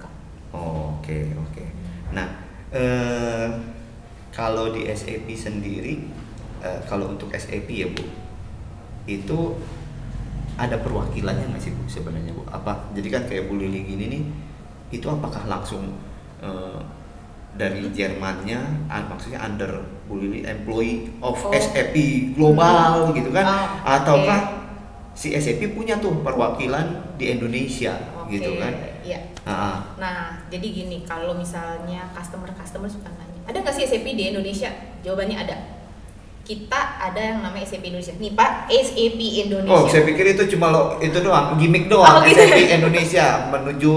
oh, 0.55 0.99
oke 0.99 1.07
okay, 1.07 1.23
oke. 1.35 1.53
Okay. 1.55 1.69
nah 2.11 2.29
eh, 2.75 3.49
kalau 4.31 4.71
di 4.71 4.87
SAP 4.91 5.27
sendiri 5.35 6.07
eh, 6.63 6.81
kalau 6.87 7.11
untuk 7.11 7.31
SAP 7.35 7.69
ya 7.71 7.89
bu 7.91 8.05
itu 9.09 9.39
ada 10.61 10.77
perwakilannya 10.77 11.57
nggak 11.57 11.63
sih 11.63 11.73
bu 11.73 11.89
sebenarnya 11.89 12.37
bu? 12.37 12.45
Apa 12.53 12.93
jadi 12.93 13.09
kan 13.09 13.23
kayak 13.25 13.49
Bu 13.49 13.57
Lili 13.57 13.81
gini 13.89 14.05
nih 14.13 14.23
itu 14.93 15.07
apakah 15.09 15.49
langsung 15.49 15.97
uh, 16.45 16.83
dari 17.55 17.91
Jermannya 17.91 18.89
maksudnya 18.89 19.41
under 19.43 19.83
employee 20.47 21.11
of 21.23 21.39
oh. 21.39 21.53
SAP 21.55 21.95
global 22.35 23.11
hmm. 23.11 23.15
gitu 23.19 23.31
kan 23.31 23.47
oh, 23.47 23.67
ataukah 23.87 24.41
si 25.15 25.35
SAP 25.35 25.75
punya 25.75 25.99
tuh 25.99 26.23
perwakilan 26.23 27.17
di 27.19 27.35
Indonesia 27.35 27.99
okay. 28.17 28.39
gitu 28.39 28.57
kan 28.57 28.73
ya. 29.05 29.21
nah, 29.45 29.83
nah 29.99 30.19
jadi 30.49 30.67
gini 30.71 31.03
kalau 31.05 31.35
misalnya 31.37 32.09
customer 32.15 32.49
customer 32.55 32.89
suka 32.89 33.11
nanya 33.19 33.41
ada 33.45 33.59
nggak 33.61 33.75
sih 33.75 33.85
SAP 33.85 34.07
di 34.17 34.31
Indonesia 34.31 34.71
jawabannya 35.03 35.37
ada 35.37 35.57
kita 36.51 36.81
ada 36.99 37.21
yang 37.21 37.39
namanya 37.47 37.63
SAP 37.63 37.85
Indonesia. 37.87 38.11
Nih 38.19 38.35
Pak, 38.35 38.67
SAP 38.67 39.21
Indonesia. 39.47 39.71
Oh, 39.71 39.87
saya 39.87 40.03
pikir 40.03 40.35
itu 40.35 40.57
cuma 40.57 40.75
lo 40.75 40.99
itu 40.99 41.15
doang, 41.23 41.55
gimmick 41.55 41.87
doang. 41.87 42.11
Oh, 42.11 42.27
gitu. 42.27 42.43
SAP 42.43 42.75
Indonesia 42.75 43.47
menuju 43.55 43.93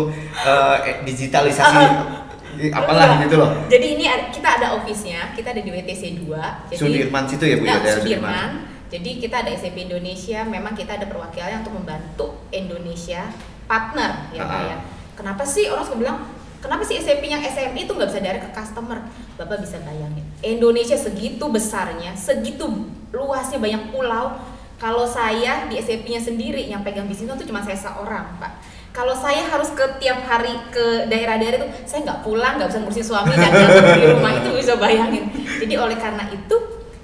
uh, 0.46 0.78
digitalisasi 1.02 1.82
uh, 1.82 2.22
apalah 2.72 3.22
gitu 3.24 3.36
loh. 3.40 3.50
Jadi 3.68 3.86
ini 3.98 4.06
ada, 4.06 4.30
kita 4.30 4.50
ada 4.62 4.68
office-nya, 4.78 5.34
kita 5.34 5.54
ada 5.54 5.62
di 5.62 5.70
WTC 5.72 6.24
2. 6.26 6.74
Jadi, 6.74 6.80
Sudirman 6.80 7.24
situ 7.26 7.44
ya 7.46 7.56
Bu 7.60 7.66
ya? 7.66 7.78
Sudirman. 7.82 8.52
Jadi 8.94 9.12
kita 9.18 9.42
ada 9.42 9.50
SAP 9.58 9.90
Indonesia, 9.90 10.46
memang 10.46 10.78
kita 10.78 11.02
ada 11.02 11.10
perwakilan 11.10 11.66
untuk 11.66 11.74
membantu 11.74 12.28
Indonesia 12.54 13.26
partner 13.66 14.30
ya. 14.30 14.46
Pak 14.46 14.62
ya. 14.70 14.78
Kenapa 15.18 15.44
sih 15.46 15.66
orang 15.70 15.86
suka 15.86 15.98
bilang 15.98 16.20
Kenapa 16.64 16.80
sih 16.88 16.96
SAP 16.96 17.20
yang 17.28 17.44
SME 17.44 17.84
itu 17.84 17.92
nggak 17.92 18.08
bisa 18.08 18.24
direct 18.24 18.48
ke 18.48 18.52
customer? 18.56 19.04
Bapak 19.36 19.60
bisa 19.60 19.84
bayangin, 19.84 20.24
Indonesia 20.40 20.96
segitu 20.96 21.52
besarnya, 21.52 22.16
segitu 22.16 22.88
luasnya 23.12 23.60
banyak 23.60 23.92
pulau. 23.92 24.40
Kalau 24.80 25.04
saya 25.04 25.68
di 25.68 25.76
SAP-nya 25.80 26.20
sendiri 26.20 26.64
yang 26.68 26.84
pegang 26.84 27.08
bisnis 27.08 27.28
itu 27.28 27.52
cuma 27.52 27.64
saya 27.64 27.76
seorang, 27.76 28.36
Pak. 28.40 28.52
Kalau 28.94 29.18
saya 29.18 29.42
harus 29.50 29.74
ke 29.74 29.82
tiap 29.98 30.22
hari 30.22 30.54
ke 30.70 31.10
daerah-daerah 31.10 31.66
itu, 31.66 31.70
saya 31.90 32.06
nggak 32.06 32.22
pulang, 32.22 32.62
nggak 32.62 32.70
bisa 32.70 32.80
ngurusin 32.86 33.06
suami 33.10 33.34
dan 33.34 33.50
di 33.98 34.06
rumah 34.06 34.32
itu 34.38 34.50
bisa 34.54 34.78
bayangin. 34.78 35.34
Jadi 35.34 35.74
oleh 35.74 35.98
karena 35.98 36.30
itu 36.30 36.56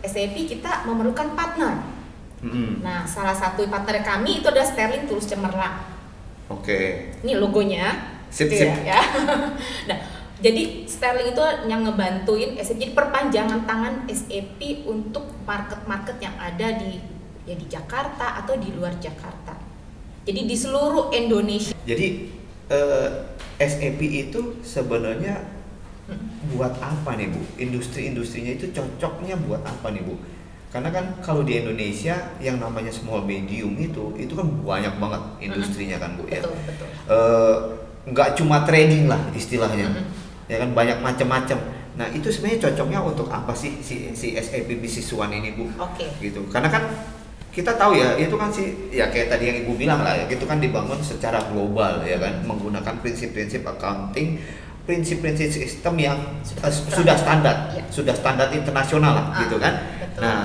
SAP 0.05 0.38
kita 0.46 0.86
memerlukan 0.86 1.34
partner. 1.34 1.81
Mm-hmm. 2.46 2.86
Nah, 2.86 3.10
salah 3.10 3.34
satu 3.34 3.65
partner 3.67 4.05
kami 4.05 4.39
itu 4.39 4.48
adalah 4.48 4.69
Sterling 4.69 5.10
Tulus 5.10 5.25
Cemerlang. 5.25 5.81
Oke. 6.48 6.63
Okay. 6.63 6.86
Ini 7.25 7.41
logonya 7.41 8.17
sip 8.29 8.50
sip 8.53 8.86
ya, 8.86 9.01
nah 9.89 9.98
jadi 10.39 10.86
Sterling 10.86 11.34
itu 11.34 11.43
yang 11.65 11.81
ngebantuin 11.84 12.55
SAP 12.62 12.77
jadi 12.77 12.93
perpanjangan 12.93 13.65
tangan 13.65 14.05
SAP 14.08 14.86
untuk 14.86 15.25
market-market 15.43 16.22
yang 16.22 16.38
ada 16.38 16.77
di 16.77 17.01
ya 17.50 17.58
di 17.58 17.65
Jakarta 17.65 18.38
atau 18.46 18.53
di 18.62 18.69
luar 18.72 18.93
Jakarta 19.01 19.38
jadi 20.29 20.41
di 20.45 20.55
seluruh 20.55 21.09
Indonesia 21.09 21.74
jadi 21.89 22.29
uh, 22.69 23.09
eh, 23.57 23.65
SAP 23.65 24.00
itu 24.05 24.62
sebenarnya 24.62 25.41
hmm. 26.05 26.53
buat 26.53 26.77
apa 26.77 27.17
nih 27.17 27.33
bu 27.33 27.41
industri-industrinya 27.57 28.53
itu 28.53 28.69
cocoknya 28.69 29.33
buat 29.50 29.65
apa 29.65 29.89
nih 29.89 30.05
bu 30.05 30.13
karena 30.69 30.93
kan 30.93 31.17
kalau 31.25 31.41
di 31.41 31.57
Indonesia 31.57 32.38
yang 32.38 32.62
namanya 32.62 32.93
small 32.93 33.25
medium 33.25 33.74
itu 33.81 34.13
itu 34.21 34.38
kan 34.38 34.45
banyak 34.62 34.93
banget 35.01 35.21
hmm. 35.25 35.45
industrinya 35.50 35.98
kan 35.98 36.13
bu 36.13 36.29
ya 36.29 36.45
betul, 36.45 36.53
betul. 36.69 36.88
Uh, 37.09 37.57
nggak 38.09 38.29
cuma 38.39 38.63
trading 38.63 39.05
lah 39.12 39.19
istilahnya 39.36 39.91
mm-hmm. 39.91 40.50
ya 40.50 40.57
kan 40.63 40.69
banyak 40.74 40.98
macam-macam 41.03 41.59
nah 42.00 42.07
itu 42.15 42.31
sebenarnya 42.31 42.69
cocoknya 42.69 43.00
untuk 43.03 43.27
apa 43.27 43.51
sih 43.51 43.83
si 43.83 44.15
si 44.15 44.33
SAP 44.39 44.71
Business 44.79 45.12
One 45.12 45.36
ini 45.36 45.51
bu 45.53 45.67
okay. 45.75 46.09
gitu 46.24 46.48
karena 46.48 46.71
kan 46.71 46.88
kita 47.59 47.75
tahu 47.75 47.99
ya 47.99 48.15
itu 48.15 48.35
kan 48.39 48.47
sih 48.47 48.87
ya 48.87 49.11
kayak 49.11 49.35
tadi 49.35 49.51
yang 49.51 49.57
ibu 49.67 49.75
bilang 49.75 49.99
lah 49.99 50.15
ya 50.15 50.31
itu 50.31 50.47
kan 50.47 50.63
dibangun 50.63 50.95
secara 51.03 51.43
global 51.51 51.99
ya 52.07 52.15
kan 52.15 52.39
menggunakan 52.47 53.03
prinsip-prinsip 53.03 53.67
accounting 53.67 54.39
prinsip-prinsip 54.87 55.51
sistem 55.51 55.99
yang 55.99 56.17
sudah, 56.47 56.71
uh, 56.71 56.71
sudah 56.71 57.15
standar 57.19 57.55
ya. 57.75 57.83
sudah 57.91 58.15
standar 58.15 58.47
internasional 58.55 59.11
lah 59.11 59.25
ah, 59.35 59.39
gitu 59.43 59.59
kan 59.59 59.73
betul. 59.75 60.21
nah 60.23 60.39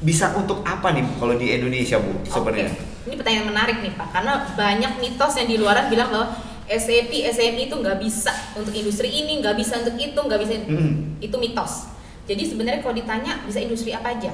bisa 0.00 0.32
untuk 0.32 0.64
apa 0.64 0.96
nih 0.96 1.04
kalau 1.20 1.36
di 1.36 1.52
Indonesia 1.52 2.00
bu 2.00 2.16
sebenarnya 2.24 2.72
okay. 2.72 3.06
ini 3.12 3.14
pertanyaan 3.20 3.46
menarik 3.52 3.76
nih 3.84 3.92
pak 3.92 4.08
karena 4.16 4.32
banyak 4.56 4.92
mitos 5.04 5.32
yang 5.36 5.48
di 5.52 5.56
luaran 5.60 5.86
bilang 5.92 6.08
bahwa 6.08 6.32
SAP, 6.64 7.12
SMI 7.12 7.68
itu 7.68 7.76
nggak 7.76 8.00
bisa 8.00 8.32
untuk 8.56 8.72
industri 8.72 9.12
ini, 9.12 9.36
nggak 9.44 9.52
bisa 9.52 9.84
untuk 9.84 10.00
itu, 10.00 10.16
nggak 10.16 10.40
bisa 10.40 10.64
hmm. 10.64 11.20
itu 11.20 11.36
mitos. 11.36 11.92
Jadi 12.24 12.40
sebenarnya 12.40 12.80
kalau 12.80 12.96
ditanya 12.96 13.44
bisa 13.44 13.60
industri 13.60 13.92
apa 13.92 14.16
aja, 14.16 14.32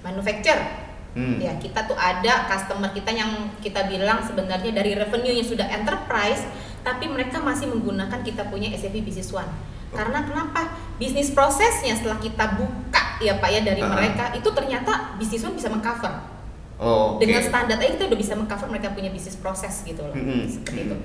manufacture, 0.00 0.85
hmm. 1.16 1.40
ya 1.40 1.56
kita 1.56 1.88
tuh 1.88 1.96
ada 1.96 2.44
customer 2.46 2.92
kita 2.92 3.10
yang 3.16 3.50
kita 3.64 3.88
bilang 3.88 4.20
sebenarnya 4.20 4.70
dari 4.76 4.92
revenue 4.92 5.32
yang 5.32 5.48
sudah 5.48 5.64
enterprise, 5.64 6.44
tapi 6.84 7.08
mereka 7.08 7.40
masih 7.40 7.72
menggunakan 7.72 8.20
kita 8.20 8.46
punya 8.52 8.68
SAP 8.76 9.00
Business 9.00 9.32
One. 9.32 9.48
Karena 9.96 10.20
kenapa? 10.28 10.68
Bisnis 11.00 11.32
prosesnya 11.32 11.96
setelah 11.96 12.20
kita 12.20 12.60
buka 12.60 13.16
ya 13.24 13.40
pak 13.40 13.48
ya 13.48 13.64
dari 13.64 13.80
uh 13.80 13.88
-huh. 13.88 13.96
mereka 13.96 14.36
itu 14.36 14.48
ternyata 14.52 15.16
Business 15.16 15.48
One 15.48 15.56
bisa 15.56 15.72
mengcover. 15.72 16.36
Oh, 16.76 17.16
okay. 17.16 17.24
Dengan 17.24 17.40
standar 17.40 17.80
aja 17.80 17.88
kita 17.88 18.04
udah 18.04 18.20
bisa 18.20 18.36
mengcover 18.36 18.68
mereka 18.68 18.92
punya 18.92 19.08
bisnis 19.08 19.40
proses 19.40 19.80
gitu 19.82 20.04
loh, 20.04 20.12
-hmm. 20.12 20.44
seperti 20.44 20.92
itu 20.92 20.96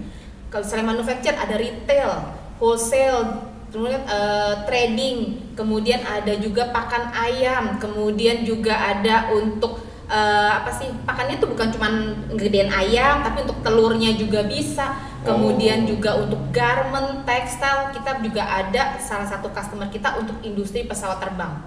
kalau 0.51 0.67
misalnya 0.67 0.87
manufacture 0.91 1.37
ada 1.39 1.55
retail, 1.55 2.11
wholesale, 2.59 3.47
kemudian 3.71 4.03
uh, 4.03 4.67
trading, 4.67 5.39
kemudian 5.55 6.03
ada 6.03 6.35
juga 6.35 6.75
pakan 6.75 7.07
ayam, 7.15 7.79
kemudian 7.79 8.43
juga 8.43 8.75
ada 8.75 9.31
untuk 9.31 9.80
uh, 10.11 10.51
apa 10.59 10.67
sih 10.75 10.91
pakannya 11.07 11.39
tuh 11.39 11.55
bukan 11.55 11.71
cuma 11.71 11.87
gedean 12.35 12.67
ayam, 12.67 13.23
tapi 13.23 13.47
untuk 13.47 13.63
telurnya 13.63 14.11
juga 14.19 14.43
bisa. 14.43 14.99
Kemudian 15.23 15.85
oh. 15.85 15.95
juga 15.95 16.17
untuk 16.19 16.41
garment, 16.51 17.23
tekstil, 17.23 17.95
kita 17.95 18.19
juga 18.19 18.41
ada 18.43 18.99
salah 18.99 19.29
satu 19.29 19.53
customer 19.53 19.87
kita 19.87 20.19
untuk 20.19 20.35
industri 20.43 20.83
pesawat 20.83 21.21
terbang. 21.23 21.61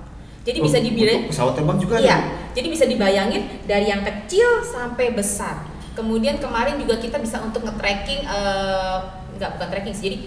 Jadi 0.44 0.58
oh, 0.60 0.64
bisa 0.68 0.78
dibilang 0.82 1.24
pesawat 1.30 1.56
terbang 1.56 1.78
juga 1.80 1.94
Iya. 1.96 2.20
Ada? 2.20 2.52
Jadi 2.52 2.66
bisa 2.68 2.84
dibayangin 2.84 3.42
dari 3.64 3.88
yang 3.88 4.04
kecil 4.04 4.60
sampai 4.60 5.16
besar 5.16 5.74
Kemudian 5.94 6.42
kemarin 6.42 6.74
juga 6.74 6.98
kita 6.98 7.22
bisa 7.22 7.38
untuk 7.38 7.62
nge-tracking 7.62 8.26
uh, 8.26 9.22
nggak 9.38 9.50
bukan 9.54 9.68
tracking 9.70 9.94
sih. 9.94 10.04
Jadi 10.10 10.18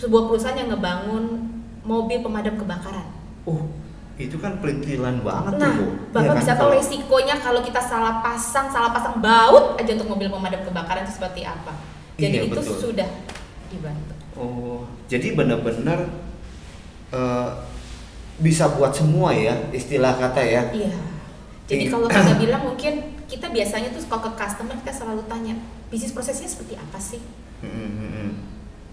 sebuah 0.00 0.32
perusahaan 0.32 0.56
yang 0.56 0.72
ngebangun 0.72 1.52
mobil 1.84 2.24
pemadam 2.24 2.56
kebakaran. 2.56 3.04
Oh, 3.44 3.68
itu 4.16 4.40
kan 4.40 4.56
pelitilan 4.64 5.20
banget 5.20 5.60
nah, 5.60 5.76
tuh. 5.76 5.92
Bapak 6.08 6.20
Iya 6.24 6.28
kan? 6.32 6.36
bisa 6.40 6.52
tahu 6.56 6.70
resikonya 6.72 7.36
kalau 7.36 7.60
kita 7.60 7.80
salah 7.84 8.24
pasang, 8.24 8.72
salah 8.72 8.88
pasang 8.88 9.20
baut 9.20 9.76
aja 9.76 9.92
untuk 9.92 10.08
mobil 10.08 10.32
pemadam 10.32 10.64
kebakaran 10.64 11.04
itu 11.04 11.20
seperti 11.20 11.44
apa. 11.44 11.76
Jadi 12.16 12.36
Iya, 12.40 12.48
itu 12.48 12.56
betul. 12.56 12.76
sudah 12.80 13.08
dibantu. 13.68 14.14
Oh, 14.40 14.88
jadi 15.08 15.36
benar-benar 15.36 16.08
eh, 17.12 17.48
bisa 18.40 18.72
buat 18.72 18.92
semua 18.96 19.36
ya 19.36 19.52
istilah 19.72 20.16
kata 20.16 20.40
ya. 20.40 20.62
Iya. 20.72 20.96
Jadi 21.68 21.84
Iya. 21.88 21.92
kalau 21.92 22.08
kita 22.08 22.32
bilang 22.44 22.62
mungkin 22.64 22.92
kita 23.28 23.46
biasanya 23.52 23.92
tuh 23.92 24.00
kalau 24.08 24.32
ke 24.32 24.38
customer 24.38 24.74
kita 24.80 24.92
selalu 24.96 25.22
tanya 25.28 25.54
bisnis 25.92 26.16
prosesnya 26.16 26.48
seperti 26.48 26.72
apa 26.80 26.96
sih? 26.96 27.20
Mm, 27.60 27.68
mm, 27.68 28.08
mm. 28.08 28.30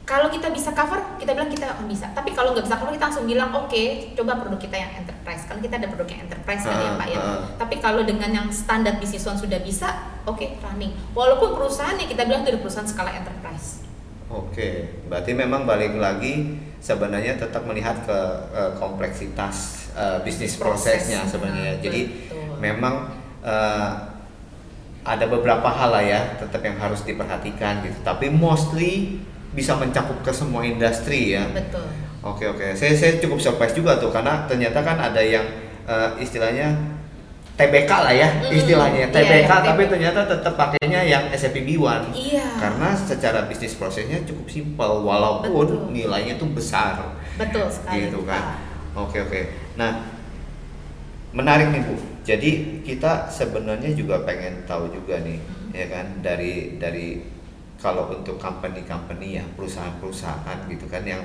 Kalau 0.04 0.28
kita 0.28 0.52
bisa 0.52 0.76
cover, 0.76 1.00
kita 1.16 1.32
bilang 1.32 1.48
kita 1.48 1.80
bisa. 1.88 2.12
Tapi 2.12 2.36
kalau 2.36 2.52
nggak 2.52 2.68
bisa 2.68 2.76
cover, 2.76 2.92
kita 2.92 3.08
langsung 3.08 3.24
bilang 3.24 3.56
oke, 3.56 3.84
coba 4.20 4.36
produk 4.36 4.60
kita 4.60 4.76
yang 4.76 4.92
enterprise. 5.00 5.48
Karena 5.48 5.62
kita 5.64 5.76
ada 5.80 5.88
produk 5.88 6.08
yang 6.12 6.22
enterprise 6.28 6.62
kan 6.62 6.76
ya 6.76 6.90
Ah, 6.92 6.96
Pak 7.00 7.08
ya. 7.08 7.18
ah. 7.24 7.40
Tapi 7.56 7.76
kalau 7.80 8.04
dengan 8.04 8.28
yang 8.28 8.48
standar 8.52 9.00
bisnis 9.00 9.24
one 9.24 9.40
sudah 9.40 9.64
bisa, 9.64 9.88
oke 10.28 10.60
running. 10.60 10.92
Walaupun 11.16 11.56
perusahaan 11.56 11.96
yang 11.96 12.12
kita 12.12 12.28
bilang 12.28 12.44
itu 12.44 12.52
adalah 12.52 12.64
perusahaan 12.68 12.90
skala 12.90 13.16
enterprise. 13.16 13.80
Oke, 14.28 14.92
berarti 15.08 15.32
memang 15.32 15.64
balik 15.64 15.96
lagi 15.96 16.60
sebenarnya 16.84 17.40
tetap 17.40 17.64
melihat 17.64 18.04
ke 18.04 18.20
eh, 18.52 18.72
kompleksitas 18.76 19.88
eh, 19.96 20.20
bisnis 20.28 20.60
prosesnya 20.60 21.24
sebenarnya. 21.24 21.80
Jadi 21.80 22.28
betul. 22.28 22.60
memang 22.60 23.08
eh, 23.40 23.90
ada 25.04 25.26
beberapa 25.28 25.68
hal 25.68 25.96
lah 25.96 26.04
ya 26.04 26.22
tetap 26.40 26.60
yang 26.60 26.76
harus 26.76 27.08
diperhatikan 27.08 27.88
gitu. 27.88 28.04
Tapi 28.04 28.28
mostly 28.28 29.24
bisa 29.54 29.74
mencakup 29.74 30.20
ke 30.20 30.30
semua 30.30 30.62
industri 30.62 31.32
ya. 31.32 31.46
Betul. 31.48 31.86
Oke 32.22 32.46
oke, 32.46 32.72
saya 32.72 32.92
saya 32.92 33.18
cukup 33.18 33.38
surprise 33.38 33.74
juga 33.74 33.96
tuh 33.96 34.10
karena 34.10 34.46
ternyata 34.46 34.80
kan 34.80 34.98
ada 34.98 35.20
yang 35.20 35.44
eh, 35.84 36.10
istilahnya 36.18 36.72
TBK 37.54 37.92
lah 37.92 38.10
ya 38.12 38.30
Mm, 38.34 38.50
istilahnya 38.52 39.04
iya, 39.04 39.14
TBK 39.14 39.30
iya, 39.46 39.62
tapi 39.62 39.84
TBK. 39.84 39.92
ternyata 39.92 40.22
tetap 40.26 40.54
pakainya 40.56 41.02
yang 41.04 41.24
SAP 41.30 41.62
B1 41.62 42.10
Iya. 42.10 42.48
karena 42.58 42.90
secara 42.92 43.46
bisnis 43.46 43.76
prosesnya 43.76 44.18
cukup 44.24 44.48
simpel 44.48 44.92
walaupun 45.00 45.54
Betul. 45.54 45.94
nilainya 45.94 46.34
tuh 46.34 46.50
besar 46.50 46.98
Betul 47.36 47.70
sekali. 47.70 48.08
gitu 48.08 48.26
kan. 48.26 48.58
Oke 48.96 49.22
oke. 49.22 49.42
Nah 49.76 50.02
menarik 51.30 51.70
nih 51.70 51.82
bu. 51.84 51.96
Jadi 52.24 52.52
kita 52.82 53.28
sebenarnya 53.28 53.92
juga 53.92 54.24
pengen 54.24 54.64
tahu 54.64 54.88
juga 54.90 55.20
nih 55.20 55.38
Hmm. 55.38 55.70
ya 55.74 55.86
kan 55.90 56.06
dari 56.22 56.78
dari 56.78 57.20
kalau 57.84 58.08
untuk 58.16 58.40
company-company 58.40 59.36
ya 59.36 59.44
perusahaan-perusahaan 59.60 60.72
gitu 60.72 60.88
kan 60.88 61.04
yang 61.04 61.20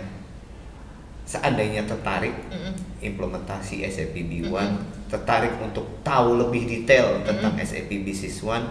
seandainya 1.23 1.87
tertarik 1.87 2.35
Mm-mm. 2.51 2.75
implementasi 2.99 3.87
SAP 3.87 4.17
B1 4.27 4.51
Mm-mm. 4.51 5.07
tertarik 5.07 5.55
untuk 5.63 6.03
tahu 6.03 6.41
lebih 6.43 6.67
detail 6.67 7.23
tentang 7.23 7.55
Mm-mm. 7.55 7.69
SAP 7.69 8.03
Business 8.03 8.43
One 8.43 8.67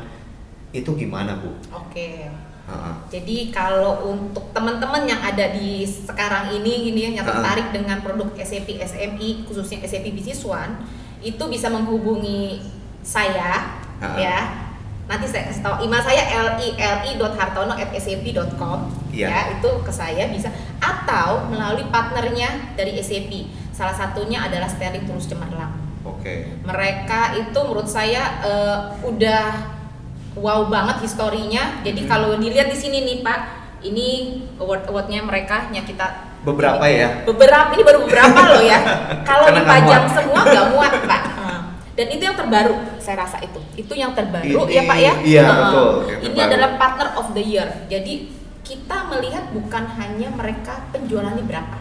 itu 0.76 0.92
gimana 0.94 1.40
bu? 1.40 1.56
Oke. 1.72 2.28
Ha-ha. 2.68 3.08
Jadi 3.08 3.56
kalau 3.56 4.12
untuk 4.12 4.52
teman-teman 4.52 5.08
yang 5.08 5.24
ada 5.24 5.56
di 5.56 5.88
sekarang 5.88 6.52
ini 6.52 6.92
gini 6.92 7.00
ya, 7.08 7.24
yang 7.24 7.26
tertarik 7.26 7.72
dengan 7.72 8.04
produk 8.04 8.28
SAP 8.36 8.76
SMI 8.84 9.48
khususnya 9.48 9.80
SAP 9.88 10.12
Business 10.12 10.44
One 10.44 10.84
itu 11.24 11.40
bisa 11.48 11.72
menghubungi 11.72 12.60
saya 13.00 13.80
Ah. 13.98 14.14
ya. 14.20 14.67
Nanti 15.08 15.24
saya 15.26 15.48
kasih 15.48 15.64
tahu 15.64 15.76
email 15.82 16.04
saya 16.04 16.24
lili.hartono@sap.com 17.08 18.80
Iya. 19.10 19.28
ya 19.32 19.42
itu 19.56 19.70
ke 19.82 19.90
saya 19.90 20.28
bisa 20.28 20.52
atau 20.78 21.48
melalui 21.48 21.88
partnernya 21.88 22.76
dari 22.76 23.00
SAP. 23.00 23.32
Salah 23.72 23.96
satunya 23.96 24.44
adalah 24.44 24.68
Sterling 24.68 25.08
Terus 25.08 25.26
Cemerlang. 25.26 25.74
Oke. 26.04 26.60
Mereka 26.62 27.40
itu 27.40 27.56
menurut 27.58 27.88
saya 27.88 28.44
eh, 28.44 28.78
udah 29.02 29.44
wow 30.38 30.68
banget 30.68 31.02
historinya. 31.04 31.82
Jadi 31.82 32.06
Hmm. 32.06 32.10
kalau 32.10 32.36
dilihat 32.36 32.68
di 32.68 32.78
sini 32.78 33.02
nih 33.02 33.24
Pak, 33.24 33.40
ini 33.82 34.10
award-awardnya 34.58 35.24
mereka 35.24 35.72
yang 35.72 35.84
kita 35.84 36.28
Beberapa 36.38 36.80
ini, 36.88 37.02
ya? 37.04 37.10
Beberapa 37.26 37.74
ini 37.74 37.84
baru 37.84 38.00
beberapa 38.06 38.40
loh 38.48 38.64
ya. 38.64 38.80
Kalau 39.28 39.52
dipajang 39.52 40.06
semua 40.08 40.42
nggak 40.42 40.66
muat 40.72 40.94
Pak. 41.04 41.22
Dan 41.98 42.08
itu 42.08 42.22
yang 42.22 42.38
terbaru, 42.38 42.78
saya 43.02 43.26
rasa 43.26 43.42
itu. 43.42 43.58
Itu 43.74 43.92
yang 43.92 44.14
terbaru 44.14 44.46
Ini- 44.46 44.70
ya 44.70 44.84
Pak 44.86 44.98
ya. 44.98 45.14
iya, 45.26 45.44
Nah, 45.44 45.56
betul, 45.66 45.90
Ini 46.22 46.30
terbaru. 46.30 46.46
adalah 46.46 46.70
partner 46.78 47.10
of 47.18 47.28
the 47.34 47.42
year. 47.42 47.68
Jadi 47.88 48.14
kita 48.62 48.98
melihat 49.08 49.50
bukan 49.50 49.84
hanya 49.98 50.30
mereka 50.30 50.86
penjualannya 50.92 51.42
berapa, 51.42 51.78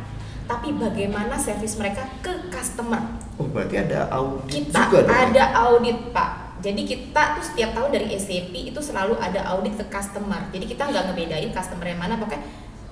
tapi 0.46 0.72
bagaimana 0.72 1.34
service 1.36 1.74
mereka 1.74 2.06
ke 2.18 2.30
customer 2.48 3.02
Oh 3.36 3.44
berarti 3.44 3.76
ada 3.76 4.06
audit 4.08 4.70
kita 4.70 4.88
juga 4.88 4.98
dong? 5.02 5.10
ya? 5.10 5.18
ada 5.26 5.44
audit 5.60 5.98
pak 6.08 6.30
jadi 6.56 6.80
kita 6.80 7.22
tuh 7.36 7.44
setiap 7.44 7.74
tahun 7.74 7.90
dari 7.90 8.06
SAP 8.14 8.54
itu 8.54 8.80
selalu 8.80 9.18
ada 9.18 9.42
audit 9.50 9.74
ke 9.74 9.84
customer 9.86 10.46
jadi 10.48 10.64
kita 10.64 10.82
nggak 10.86 11.04
ngebedain 11.04 11.50
customer 11.50 11.84
yang 11.84 11.98
mana 11.98 12.14
pokoknya 12.16 12.46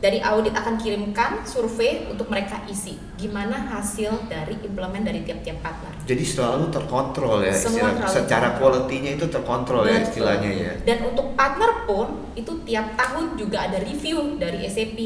dari 0.04 0.20
audit 0.20 0.52
akan 0.52 0.76
kirimkan 0.76 1.48
survei 1.48 2.04
untuk 2.12 2.28
mereka 2.28 2.60
isi 2.68 2.92
gimana 3.16 3.56
hasil 3.72 4.28
dari 4.28 4.52
implement 4.60 5.00
dari 5.00 5.24
tiap-tiap 5.24 5.64
partner 5.64 5.96
Jadi 6.04 6.20
selalu 6.20 6.68
terkontrol 6.68 7.40
ya 7.40 7.56
Semua 7.56 7.88
istilah, 7.96 8.12
secara 8.12 8.48
quality-nya 8.60 9.16
itu 9.16 9.32
terkontrol 9.32 9.88
ya 9.88 9.96
Betul. 9.96 10.04
istilahnya 10.12 10.50
ya. 10.52 10.72
dan 10.84 10.98
untuk 11.08 11.32
partner 11.32 11.88
pun 11.88 12.28
itu 12.36 12.52
tiap 12.68 12.92
tahun 13.00 13.40
juga 13.40 13.64
ada 13.64 13.80
review 13.80 14.36
dari 14.36 14.68
SAP 14.68 15.00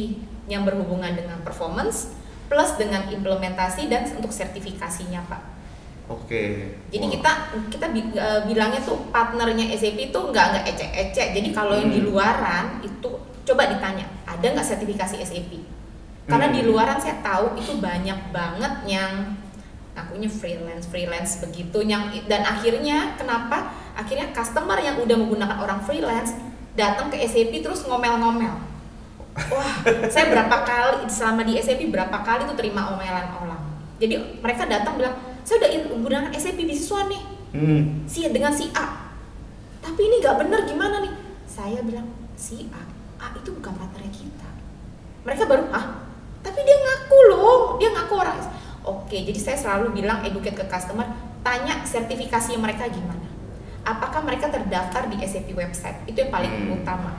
yang 0.51 0.67
berhubungan 0.67 1.15
dengan 1.15 1.39
performance 1.47 2.19
plus 2.51 2.75
dengan 2.75 3.07
implementasi 3.07 3.87
dan 3.87 4.03
untuk 4.11 4.35
sertifikasinya 4.35 5.23
pak 5.31 5.43
Oke. 6.09 6.73
Jadi 6.89 7.05
Wah. 7.05 7.13
kita 7.13 7.33
kita 7.69 7.87
bi- 7.93 8.17
eh, 8.17 8.41
bilangnya 8.49 8.81
tuh 8.81 9.13
partnernya 9.13 9.69
SAP 9.77 10.09
itu 10.09 10.17
nggak 10.17 10.47
nggak 10.57 10.65
ecek-ecek. 10.73 11.37
Jadi 11.37 11.49
kalau 11.53 11.77
yang 11.77 11.93
di 11.93 12.01
Hmm. 12.01 12.09
luaran 12.09 12.81
itu 12.81 13.13
coba 13.45 13.69
ditanya 13.69 14.09
ada 14.39 14.47
nggak 14.55 14.67
sertifikasi 14.67 15.19
SAP? 15.19 15.53
Karena 16.29 16.47
Hmm. 16.49 16.55
di 16.55 16.61
luaran 16.63 16.99
saya 17.03 17.19
tahu 17.19 17.59
itu 17.59 17.83
banyak 17.83 18.31
banget 18.31 18.73
yang 18.87 19.35
akunya 19.99 20.31
freelance 20.31 20.87
freelance 20.87 21.43
begitu 21.43 21.83
yang 21.83 22.15
dan 22.31 22.47
akhirnya 22.47 23.19
kenapa? 23.19 23.75
Akhirnya 23.99 24.31
customer 24.31 24.79
yang 24.79 25.03
udah 25.03 25.17
menggunakan 25.19 25.59
orang 25.59 25.83
freelance 25.83 26.39
datang 26.79 27.11
ke 27.11 27.19
SAP 27.27 27.59
terus 27.59 27.83
ngomel-ngomel. 27.83 28.55
Wah, 29.51 29.75
saya 30.11 30.31
berapa 30.31 30.57
kali 30.63 31.11
selama 31.11 31.43
di 31.43 31.59
SAP 31.59 31.91
berapa 31.91 32.15
kali 32.23 32.47
tuh 32.47 32.55
terima 32.55 32.95
omelan 32.95 33.27
orang. 33.39 33.63
Jadi 33.99 34.39
mereka 34.39 34.67
datang 34.71 34.95
bilang, 34.95 35.19
saya 35.43 35.67
udah 35.67 35.71
menggunakan 35.91 36.31
SAP 36.35 36.63
One 36.95 37.09
nih, 37.11 37.23
Hmm. 37.49 37.83
si 38.07 38.27
dengan 38.31 38.55
si 38.55 38.71
A. 38.75 39.11
Tapi 39.83 39.99
ini 39.99 40.23
nggak 40.23 40.37
bener 40.47 40.61
gimana 40.67 41.03
nih? 41.03 41.15
Saya 41.47 41.83
bilang 41.83 42.07
si 42.39 42.67
A, 42.71 42.83
A 43.19 43.35
itu 43.35 43.51
bukan 43.51 43.75
partnernya 43.75 44.11
kita. 44.11 44.49
Mereka 45.23 45.43
baru, 45.45 45.65
ah, 45.71 46.07
tapi 46.41 46.63
dia 46.63 46.77
ngaku 46.77 47.19
loh, 47.29 47.59
dia 47.77 47.91
ngaku 47.91 48.15
orang. 48.15 48.39
Oke, 48.83 49.21
jadi 49.21 49.37
saya 49.37 49.59
selalu 49.59 49.93
bilang 49.95 50.23
educate 50.23 50.55
ke 50.55 50.65
customer, 50.65 51.05
tanya 51.43 51.83
sertifikasi 51.83 52.57
mereka 52.57 52.89
gimana. 52.89 53.27
Apakah 53.83 54.23
mereka 54.23 54.49
terdaftar 54.49 55.09
di 55.09 55.19
SAP 55.21 55.53
website? 55.53 56.05
Itu 56.05 56.21
yang 56.21 56.33
paling 56.33 56.49
Hmm. 56.51 56.77
utama. 56.77 57.13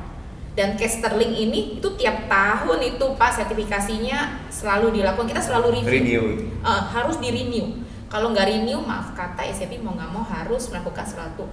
Dan 0.54 0.76
case 0.76 1.00
Sterling 1.00 1.32
ini 1.32 1.80
itu 1.80 1.88
tiap 1.96 2.28
tahun 2.28 2.80
itu 2.84 3.06
Pak 3.16 3.32
sertifikasinya 3.34 4.50
selalu 4.50 5.00
dilakukan. 5.00 5.30
Kita 5.30 5.40
selalu 5.40 5.80
review. 5.80 5.94
Renew. 5.94 6.26
Eh, 6.60 6.82
harus 6.90 7.16
di 7.18 7.30
renew. 7.32 7.80
Kalau 8.10 8.34
nggak 8.34 8.50
renew, 8.50 8.82
maaf 8.82 9.14
kata 9.14 9.46
SAP 9.46 9.80
mau 9.80 9.94
nggak 9.94 10.10
mau 10.10 10.26
harus 10.26 10.68
melakukan 10.68 11.06
suatu 11.06 11.46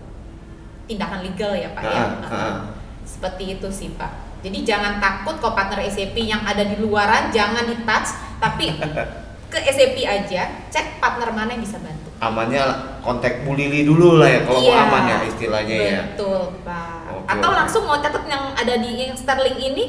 tindakan 0.87 1.23
legal 1.23 1.53
ya 1.53 1.71
Pak 1.71 1.83
ya. 1.85 1.93
Ah, 1.93 2.03
Eh, 2.03 2.33
ah. 2.33 2.57
Seperti 3.07 3.45
itu 3.55 3.69
sih 3.71 3.95
Pak. 3.95 4.26
Jadi 4.41 4.59
jangan 4.63 4.99
takut 4.99 5.37
kalau 5.39 5.55
partner 5.55 5.81
SAP 5.85 6.17
yang 6.19 6.43
ada 6.43 6.63
di 6.63 6.77
luaran 6.77 7.31
jangan 7.31 7.65
di 7.65 7.77
touch, 7.83 8.11
tapi 8.39 8.73
ke 9.53 9.59
SAP 9.63 9.97
aja 10.03 10.43
cek 10.69 10.99
partner 10.99 11.31
mana 11.31 11.55
yang 11.55 11.63
bisa 11.63 11.79
bantu. 11.79 12.11
Amannya 12.19 12.63
kontak 13.01 13.45
Bu 13.45 13.55
Lili 13.55 13.85
dulu 13.85 14.19
lah 14.19 14.29
ya 14.29 14.41
kalau 14.45 14.61
mau 14.61 14.69
Iya, 14.69 14.77
aman 14.83 15.03
ya 15.05 15.17
istilahnya 15.25 15.77
ya. 15.77 16.03
Betul 16.13 16.43
Pak. 16.63 17.27
Atau 17.27 17.51
langsung 17.53 17.83
mau 17.85 17.99
catat 17.99 18.25
yang 18.27 18.55
ada 18.55 18.75
di 18.77 18.91
yang 18.97 19.17
Sterling 19.17 19.59
ini. 19.59 19.85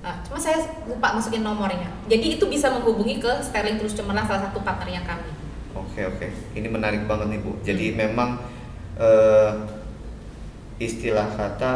Nah, 0.00 0.16
cuma 0.24 0.40
saya 0.40 0.56
lupa 0.88 1.12
masukin 1.12 1.44
nomornya. 1.44 1.92
Jadi 2.08 2.40
itu 2.40 2.48
bisa 2.48 2.72
menghubungi 2.72 3.20
ke 3.20 3.44
Sterling 3.44 3.76
Terus 3.76 3.92
Cemerlang 3.92 4.24
salah 4.24 4.48
satu 4.48 4.64
partnernya 4.64 5.04
kami. 5.04 5.28
Oke 5.70 6.02
oke, 6.02 6.26
ini 6.56 6.66
menarik 6.66 7.04
banget 7.04 7.30
nih 7.30 7.40
Bu. 7.40 7.52
Jadi 7.60 7.86
Hmm. 7.92 7.96
memang 8.00 8.30
eh, 8.96 9.50
istilah 10.78 11.28
kata 11.36 11.72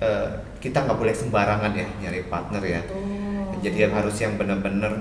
eh, 0.00 0.28
kita 0.60 0.84
nggak 0.84 0.98
boleh 0.98 1.14
sembarangan 1.16 1.72
ya 1.72 1.88
nyari 1.98 2.28
partner 2.28 2.62
ya. 2.62 2.80
Oh. 2.92 3.56
Jadi 3.60 3.78
yang 3.80 3.92
harus 3.96 4.16
yang 4.16 4.36
benar-benar 4.36 4.92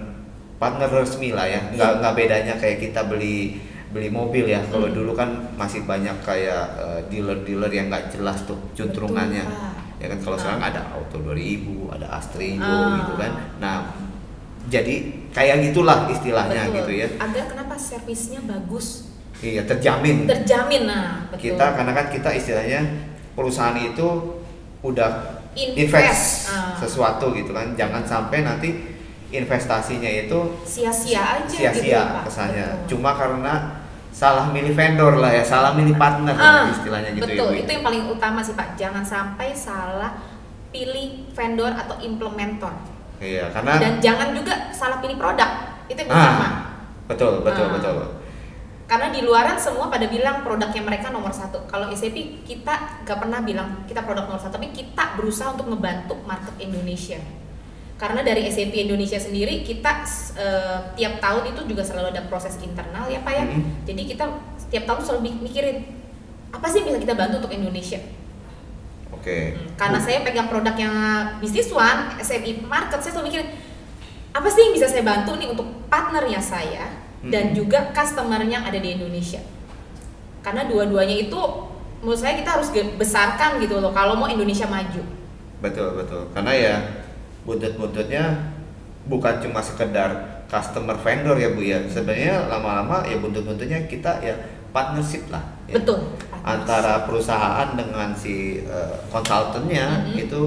partner 0.55 0.87
resmi 0.89 1.31
lah 1.31 1.45
ya. 1.45 1.59
Iya. 1.69 1.75
Nggak 1.75 1.91
nggak 1.99 2.13
bedanya 2.15 2.53
kayak 2.55 2.77
kita 2.79 3.01
beli 3.05 3.59
beli 3.89 4.07
mobil 4.07 4.47
ya. 4.47 4.63
Kalau 4.71 4.87
Hmm. 4.87 4.95
dulu 4.95 5.11
kan 5.13 5.29
masih 5.55 5.83
banyak 5.83 6.15
kayak 6.23 6.63
eh, 6.79 6.99
dealer-dealer 7.11 7.69
yang 7.69 7.87
nggak 7.87 8.15
jelas 8.15 8.43
tuh 8.43 8.55
Pak. 8.71 8.77
Ya 9.99 10.07
kan 10.07 10.19
kalau 10.23 10.35
Ah. 10.35 10.41
sekarang 10.41 10.63
ada 10.63 10.81
Auto 10.95 11.17
2000, 11.19 11.91
ada 11.91 12.07
Astrindo 12.15 12.63
Ah. 12.63 13.03
gitu 13.03 13.13
kan. 13.19 13.31
Nah, 13.59 13.75
jadi 14.67 14.95
kayak 15.31 15.71
gitulah 15.71 16.07
istilahnya 16.07 16.71
Betul. 16.71 16.75
gitu 16.79 16.91
ya. 17.03 17.07
Agar 17.19 17.45
kenapa 17.47 17.75
servisnya 17.75 18.39
bagus, 18.43 19.11
Iya, 19.39 19.63
terjamin. 19.63 20.23
terjamin 20.23 20.83
nah, 20.87 21.27
betul. 21.27 21.51
Kita 21.51 21.65
karena 21.73 21.91
kan 21.91 22.05
kita 22.07 22.29
istilahnya 22.31 22.79
perusahaan 23.33 23.75
itu 23.75 24.07
udah 24.79 25.38
Invest. 25.51 25.77
invest, 25.77 26.25
Ah. 26.47 26.73
sesuatu 26.75 27.31
gitu 27.31 27.49
kan. 27.49 27.73
Jangan 27.73 28.01
sampai 28.01 28.41
nanti 28.41 28.69
investasinya 29.29 30.07
itu 30.07 30.39
sia-sia 30.63 31.21
aja 31.37 31.45
gitu 31.45 31.61
sia-sia 31.61 32.01
Pak. 32.01 32.23
kesannya. 32.25 32.65
Betul. 32.81 32.87
Cuma 32.91 33.13
karena 33.13 33.53
salah 34.09 34.49
milih 34.49 34.73
vendor 34.73 35.13
lah 35.15 35.31
ya, 35.31 35.43
salah 35.43 35.71
milih 35.71 35.93
partner 35.95 36.33
Ah, 36.33 36.65
istilahnya 36.67 37.13
gitu 37.13 37.25
betul, 37.25 37.49
ya. 37.51 37.61
Itu 37.61 37.69
yang 37.71 37.83
paling 37.83 38.03
utama 38.07 38.39
sih 38.39 38.53
Pak. 38.53 38.73
Jangan 38.73 39.01
sampai 39.01 39.53
salah 39.53 40.17
pilih 40.69 41.29
vendor 41.29 41.71
atau 41.71 41.97
implementer. 41.99 42.73
Iya, 43.19 43.49
karena 43.49 43.73
Dan 43.77 43.93
jangan 43.99 44.31
juga 44.31 44.53
salah 44.69 44.97
pilih 44.97 45.15
produk. 45.15 45.49
Itu 45.85 45.97
yang 45.99 46.09
utama. 46.09 46.39
ah, 46.39 46.53
betul, 47.05 47.41
betul, 47.41 47.65
Ah. 47.65 47.73
betul. 47.75 47.95
Karena 48.89 49.13
di 49.13 49.21
luaran 49.21 49.53
semua 49.61 49.85
pada 49.85 50.09
bilang 50.09 50.41
produknya 50.41 50.81
mereka 50.81 51.13
nomor 51.13 51.29
satu. 51.29 51.61
Kalau 51.69 51.93
SAP 51.93 52.41
kita 52.41 53.05
gak 53.05 53.21
pernah 53.21 53.45
bilang 53.45 53.85
kita 53.85 54.01
produk 54.01 54.25
nomor 54.25 54.41
satu, 54.41 54.57
tapi 54.57 54.73
kita 54.73 55.13
berusaha 55.13 55.53
untuk 55.53 55.69
membantu 55.69 56.17
market 56.25 56.57
Indonesia. 56.57 57.21
Karena 58.01 58.25
dari 58.25 58.49
SAP 58.49 58.73
Indonesia 58.73 59.21
sendiri 59.21 59.61
kita 59.61 60.01
eh, 60.41 60.77
tiap 60.97 61.21
tahun 61.21 61.53
itu 61.53 61.69
juga 61.69 61.85
selalu 61.85 62.17
ada 62.17 62.25
proses 62.25 62.57
internal 62.65 63.05
ya 63.05 63.21
Pak 63.21 63.33
ya. 63.37 63.45
Mhm. 63.45 63.85
Jadi 63.85 64.01
kita 64.09 64.25
setiap 64.57 64.89
tahun 64.89 65.01
selalu 65.05 65.21
mik- 65.21 65.41
mikirin 65.45 65.77
apa 66.49 66.65
sih 66.65 66.81
yang 66.81 66.89
bisa 66.89 66.99
kita 67.05 67.13
bantu 67.13 67.45
untuk 67.45 67.53
Indonesia. 67.53 68.01
Oke. 69.13 69.53
Hmm, 69.53 69.77
Karena 69.77 69.99
saya 70.01 70.25
pegang 70.25 70.49
produknya 70.49 70.89
Business 71.37 71.69
One, 71.69 72.17
SME 72.17 72.65
Market, 72.65 73.05
saya 73.05 73.13
selalu 73.13 73.27
mikirin 73.29 73.49
apa 74.33 74.47
sih 74.49 74.61
yang 74.65 74.73
bisa 74.73 74.87
saya 74.89 75.05
bantu 75.05 75.37
nih 75.37 75.49
untuk 75.51 75.67
partnernya 75.93 76.41
saya 76.41 77.08
dan 77.21 77.51
Hmm. 77.51 77.55
juga 77.55 77.91
customer 77.91 78.39
yang 78.41 78.63
ada 78.63 78.75
di 78.75 78.95
Indonesia. 78.95 79.43
Karena 80.39 80.63
dua-duanya 80.63 81.15
itu 81.19 81.39
menurut 81.99 82.15
saya 82.15 82.33
kita 82.33 82.55
harus 82.55 82.69
besarkan 82.95 83.59
gitu 83.59 83.77
loh 83.77 83.91
kalau 83.91 84.15
mau 84.15 84.25
Indonesia 84.25 84.63
maju. 84.65 85.03
Betul, 85.59 85.99
betul. 85.99 86.23
Karena 86.31 86.53
ya 86.55 86.75
buntut-buntutnya 87.43 88.55
bukan 89.03 89.35
cuma 89.41 89.59
sekedar 89.59 90.15
customer 90.47 90.95
vendor 90.95 91.35
ya 91.35 91.51
Bu 91.51 91.59
ya. 91.59 91.83
Sebenarnya 91.83 92.47
lama-lama 92.47 93.03
ya 93.03 93.19
buntut-buntutnya 93.19 93.83
kita 93.85 94.23
ya 94.23 94.35
partnership 94.71 95.27
lah. 95.27 95.43
ya. 95.67 95.75
Betul. 95.75 96.15
Antara 96.39 97.03
perusahaan 97.03 97.75
dengan 97.75 98.15
si 98.15 98.63
eh, 98.63 98.95
konsultannya 99.11 100.07
Mhm. 100.07 100.23
itu 100.23 100.41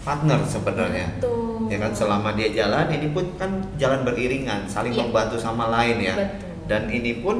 partner 0.00 0.40
sebenarnya. 0.42 1.20
Betul. 1.20 1.51
Ya 1.72 1.80
kan 1.80 1.88
selama 1.90 2.36
dia 2.36 2.52
jalan 2.52 2.84
ini 2.86 3.08
pun 3.10 3.24
kan 3.34 3.48
jalan 3.74 4.04
beriringan, 4.04 4.68
saling 4.68 4.92
Iya. 4.92 5.08
membantu 5.08 5.36
sama 5.36 5.72
lain 5.72 5.96
ya. 5.98 6.12
Betul. 6.12 6.68
Dan 6.68 6.82
ini 6.86 7.24
pun 7.24 7.36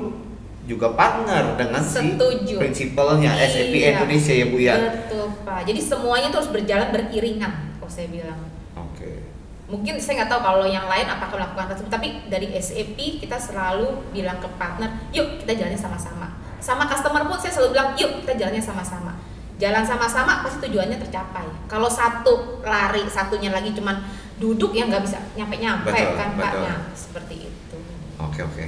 juga 0.64 0.88
partner 0.94 1.52
dengan 1.54 1.84
Setuju. 1.84 2.48
si 2.48 2.56
prinsipalnya 2.56 3.36
SAP 3.36 3.74
Iya. 3.74 4.00
Indonesia 4.00 4.32
ya 4.32 4.46
Bu 4.46 4.56
ya. 4.56 4.74
Betul 4.80 5.26
Pak. 5.42 5.68
Jadi 5.68 5.80
semuanya 5.82 6.32
tuh 6.32 6.40
harus 6.40 6.50
berjalan 6.50 6.88
beriringan, 6.88 7.52
kalau 7.76 7.90
saya 7.90 8.08
bilang. 8.08 8.40
Oke. 8.72 9.28
mungkin 9.68 9.96
saya 9.96 10.20
nggak 10.20 10.30
tahu 10.30 10.40
kalau 10.42 10.66
yang 10.68 10.84
lain 10.84 11.08
apakah 11.08 11.40
melakukan 11.40 11.72
tersebut 11.72 11.88
tapi 11.88 12.08
dari 12.28 12.52
SAP 12.52 13.24
kita 13.24 13.36
selalu 13.36 14.04
bilang 14.12 14.36
ke 14.36 14.44
partner 14.56 15.00
yuk 15.10 15.40
kita 15.40 15.56
jalannya 15.56 15.80
sama-sama 15.80 16.28
sama 16.60 16.84
customer 16.84 17.24
pun 17.24 17.40
saya 17.40 17.56
selalu 17.56 17.70
bilang 17.72 17.90
yuk 17.96 18.20
kita 18.20 18.36
jalannya 18.36 18.60
sama-sama 18.60 19.16
jalan 19.62 19.86
sama-sama 19.86 20.42
pasti 20.42 20.66
tujuannya 20.66 20.98
tercapai 20.98 21.46
kalau 21.70 21.86
satu 21.86 22.58
lari 22.66 23.06
satunya 23.06 23.54
lagi 23.54 23.70
cuman 23.70 24.02
duduk 24.42 24.74
ya 24.74 24.90
nggak 24.90 25.06
bisa 25.06 25.22
nyampe-nyampe 25.38 25.86
Betul, 25.86 26.18
kan 26.18 26.28
Pak 26.34 26.50
betul. 26.50 26.66
Nah, 26.66 26.80
seperti 26.98 27.34
itu 27.46 27.78
Oke 28.22 28.40
oke 28.46 28.64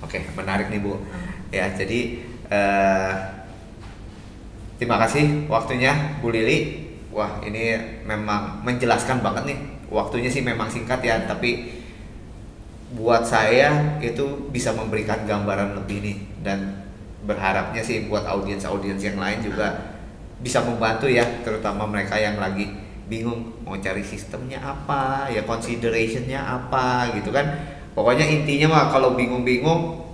oke 0.00 0.18
menarik 0.34 0.72
nih 0.72 0.80
bu. 0.80 0.96
Hmm. 0.96 1.32
Ya 1.52 1.68
jadi 1.70 2.24
eh, 2.48 3.12
terima 4.80 4.96
kasih 5.04 5.46
waktunya 5.46 6.18
Bu 6.18 6.32
Lili. 6.32 6.88
Wah 7.14 7.38
ini 7.46 7.78
memang 8.02 8.64
menjelaskan 8.66 9.22
banget 9.22 9.54
nih. 9.54 9.58
Waktunya 9.86 10.26
sih 10.26 10.42
memang 10.42 10.66
singkat 10.66 10.98
ya, 11.06 11.22
tapi 11.30 11.70
buat 12.98 13.22
saya 13.22 13.98
itu 14.02 14.50
bisa 14.50 14.74
memberikan 14.74 15.22
gambaran 15.22 15.78
lebih 15.78 16.02
nih 16.02 16.18
dan 16.42 16.82
berharapnya 17.22 17.86
sih 17.86 18.10
buat 18.10 18.26
audiens-audiens 18.26 18.98
yang 18.98 19.18
lain 19.22 19.46
juga 19.46 19.93
bisa 20.44 20.60
membantu 20.60 21.08
ya, 21.08 21.24
terutama 21.40 21.88
mereka 21.88 22.20
yang 22.20 22.36
lagi 22.36 22.68
bingung 23.08 23.64
mau 23.64 23.80
cari 23.80 24.04
sistemnya 24.04 24.60
apa, 24.60 25.32
ya 25.32 25.40
considerationnya 25.48 26.36
apa 26.36 27.16
gitu 27.16 27.32
kan. 27.32 27.48
Pokoknya 27.96 28.28
intinya 28.28 28.68
mah 28.76 28.84
kalau 28.92 29.16
bingung-bingung 29.16 30.04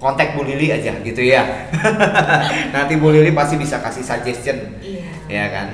kontak 0.00 0.32
Bu 0.36 0.48
Lili 0.48 0.72
aja 0.72 0.96
gitu 1.04 1.20
ya. 1.20 1.68
Nanti 2.74 2.96
Bu 2.96 3.12
Lili 3.12 3.36
pasti 3.36 3.60
bisa 3.60 3.80
kasih 3.84 4.04
suggestion 4.04 4.80
iya 4.80 5.06
ya 5.28 5.44
kan. 5.50 5.68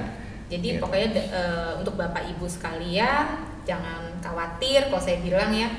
Jadi 0.53 0.77
Gitu. 0.77 0.81
pokoknya 0.85 1.09
eh, 1.17 1.73
untuk 1.81 1.97
Bapak 1.97 2.29
Ibu 2.37 2.45
sekalian 2.45 3.49
jangan 3.65 4.21
khawatir 4.21 4.91
kalau 4.91 5.01
saya 5.01 5.23
bilang 5.23 5.49
ya 5.55 5.71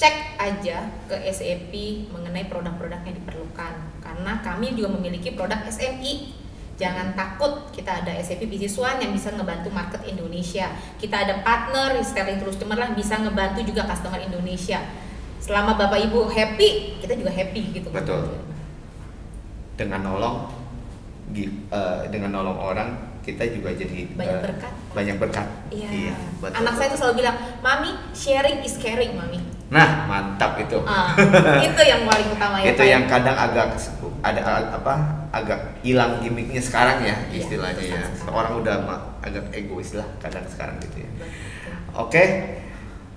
cek 0.00 0.34
aja 0.40 0.90
ke 1.06 1.14
SAP 1.30 1.72
mengenai 2.10 2.50
produk-produk 2.50 2.98
yang 3.06 3.16
diperlukan 3.22 3.72
karena 4.02 4.32
kami 4.42 4.74
juga 4.74 4.90
memiliki 4.98 5.38
produk 5.38 5.62
SMI. 5.70 6.41
Jangan 6.82 7.14
takut 7.14 7.70
kita 7.70 8.02
ada 8.02 8.10
SAP 8.18 8.50
Business 8.50 8.74
One 8.74 8.98
yang 8.98 9.14
bisa 9.14 9.30
ngebantu 9.30 9.70
market 9.70 10.02
Indonesia. 10.02 10.66
Kita 10.98 11.22
ada 11.22 11.38
partner 11.46 11.94
Sterling 12.02 12.42
Customer 12.42 12.74
lah 12.74 12.90
bisa 12.90 13.22
ngebantu 13.22 13.62
juga 13.62 13.86
customer 13.86 14.18
Indonesia. 14.18 14.82
Selama 15.38 15.78
Bapak 15.78 16.10
Ibu 16.10 16.26
happy, 16.34 16.98
kita 16.98 17.14
juga 17.14 17.30
happy 17.30 17.62
gitu. 17.70 17.86
Betul. 17.94 18.34
Dengan 19.78 20.10
nolong 20.10 20.50
eh, 21.38 22.02
dengan 22.10 22.34
nolong 22.34 22.58
orang 22.58 22.90
kita 23.22 23.46
juga 23.54 23.70
jadi 23.70 24.10
Banyak 24.18 24.34
eh, 24.34 24.42
berkat. 24.42 24.72
Banyak 24.90 25.16
berkat. 25.22 25.46
Iya. 25.70 26.18
betul. 26.42 26.58
Anak 26.66 26.74
saya 26.74 26.90
tuh 26.90 26.98
selalu 26.98 27.14
bilang, 27.22 27.36
"Mami, 27.62 27.94
sharing 28.10 28.66
is 28.66 28.74
caring, 28.82 29.14
Mami." 29.14 29.38
Nah, 29.70 30.04
mantap 30.10 30.58
itu. 30.58 30.82
Ah, 30.84 31.14
itu 31.62 31.82
yang 31.86 32.04
paling 32.04 32.28
utama 32.28 32.60
ya. 32.60 32.68
itu 32.74 32.82
Pak. 32.82 32.90
yang 32.90 33.04
kadang 33.08 33.38
agak 33.38 33.78
ada 34.22 34.40
apa 34.70 34.94
agak 35.34 35.82
hilang 35.82 36.22
gimmicknya 36.22 36.62
sekarang 36.62 37.02
ya 37.02 37.16
Iya, 37.28 37.42
istilahnya 37.42 37.82
ya. 37.82 38.06
orang 38.30 38.62
udah 38.62 38.74
agak 39.18 39.50
egois 39.50 39.98
lah 39.98 40.06
kadang 40.18 40.46
sekarang 40.46 40.78
gitu 40.80 41.02
ya. 41.02 41.10
Oke. 41.92 42.24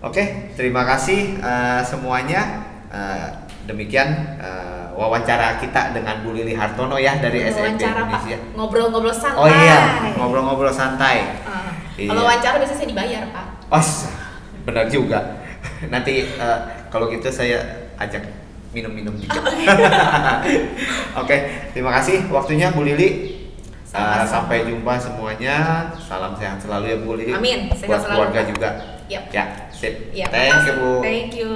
Oke 0.01 0.53
terima 0.53 0.85
kasih 0.85 1.37
eh, 1.39 1.81
semuanya. 1.81 2.65
Eh, 2.89 3.27
demikian 3.65 4.37
eh, 4.37 4.85
wawancara 4.93 5.57
kita 5.57 5.89
dengan 5.91 6.21
Bu 6.21 6.31
Lili 6.31 6.53
Hartono 6.53 6.95
ya 6.95 7.17
dari 7.17 7.41
SMP 7.43 7.81
Pak, 7.81 7.89
Indonesia. 7.89 8.37
Ngobrol-ngobrol 8.53 9.13
santai. 9.13 9.41
oh 9.41 9.47
iya 9.49 9.79
ngobrol-ngobrol 10.13 10.73
santai. 10.73 11.17
Ah, 11.45 11.73
Iya. 11.95 12.11
Kalau 12.11 12.27
wawancara 12.27 12.55
biasanya 12.59 12.75
saya 12.77 12.89
dibayar 12.91 13.23
Pak. 13.31 13.45
oh 13.71 13.85
benar 14.65 14.85
juga. 14.89 15.19
Nanti 15.87 16.27
eh, 16.27 16.59
kalau 16.89 17.09
gitu 17.09 17.29
saya 17.29 17.61
ajak 17.97 18.23
minum-minum 18.75 19.15
juga 19.15 19.39
Oke, 21.23 21.37
terima 21.71 21.95
kasih 21.95 22.27
waktunya 22.27 22.75
Bu 22.75 22.83
Lili. 22.83 23.39
Uh, 23.95 24.27
sampai 24.27 24.67
jumpa 24.67 24.99
semuanya. 24.99 25.87
Salam 25.95 26.35
sehat 26.35 26.59
selalu 26.59 26.91
ya 26.91 26.97
Bu 26.99 27.15
Lili. 27.15 27.31
Amin, 27.31 27.71
sehat 27.71 27.87
Buat 27.87 28.01
selalu, 28.03 28.11
keluarga 28.11 28.41
juga. 28.43 28.69
Yap. 29.07 29.23
Ya, 29.31 29.43
sip. 29.71 30.11
Ya, 30.11 30.27
Thank 30.27 30.67
you. 30.67 30.75
Bu. 30.75 30.91
Thank 30.99 31.31
you. 31.39 31.51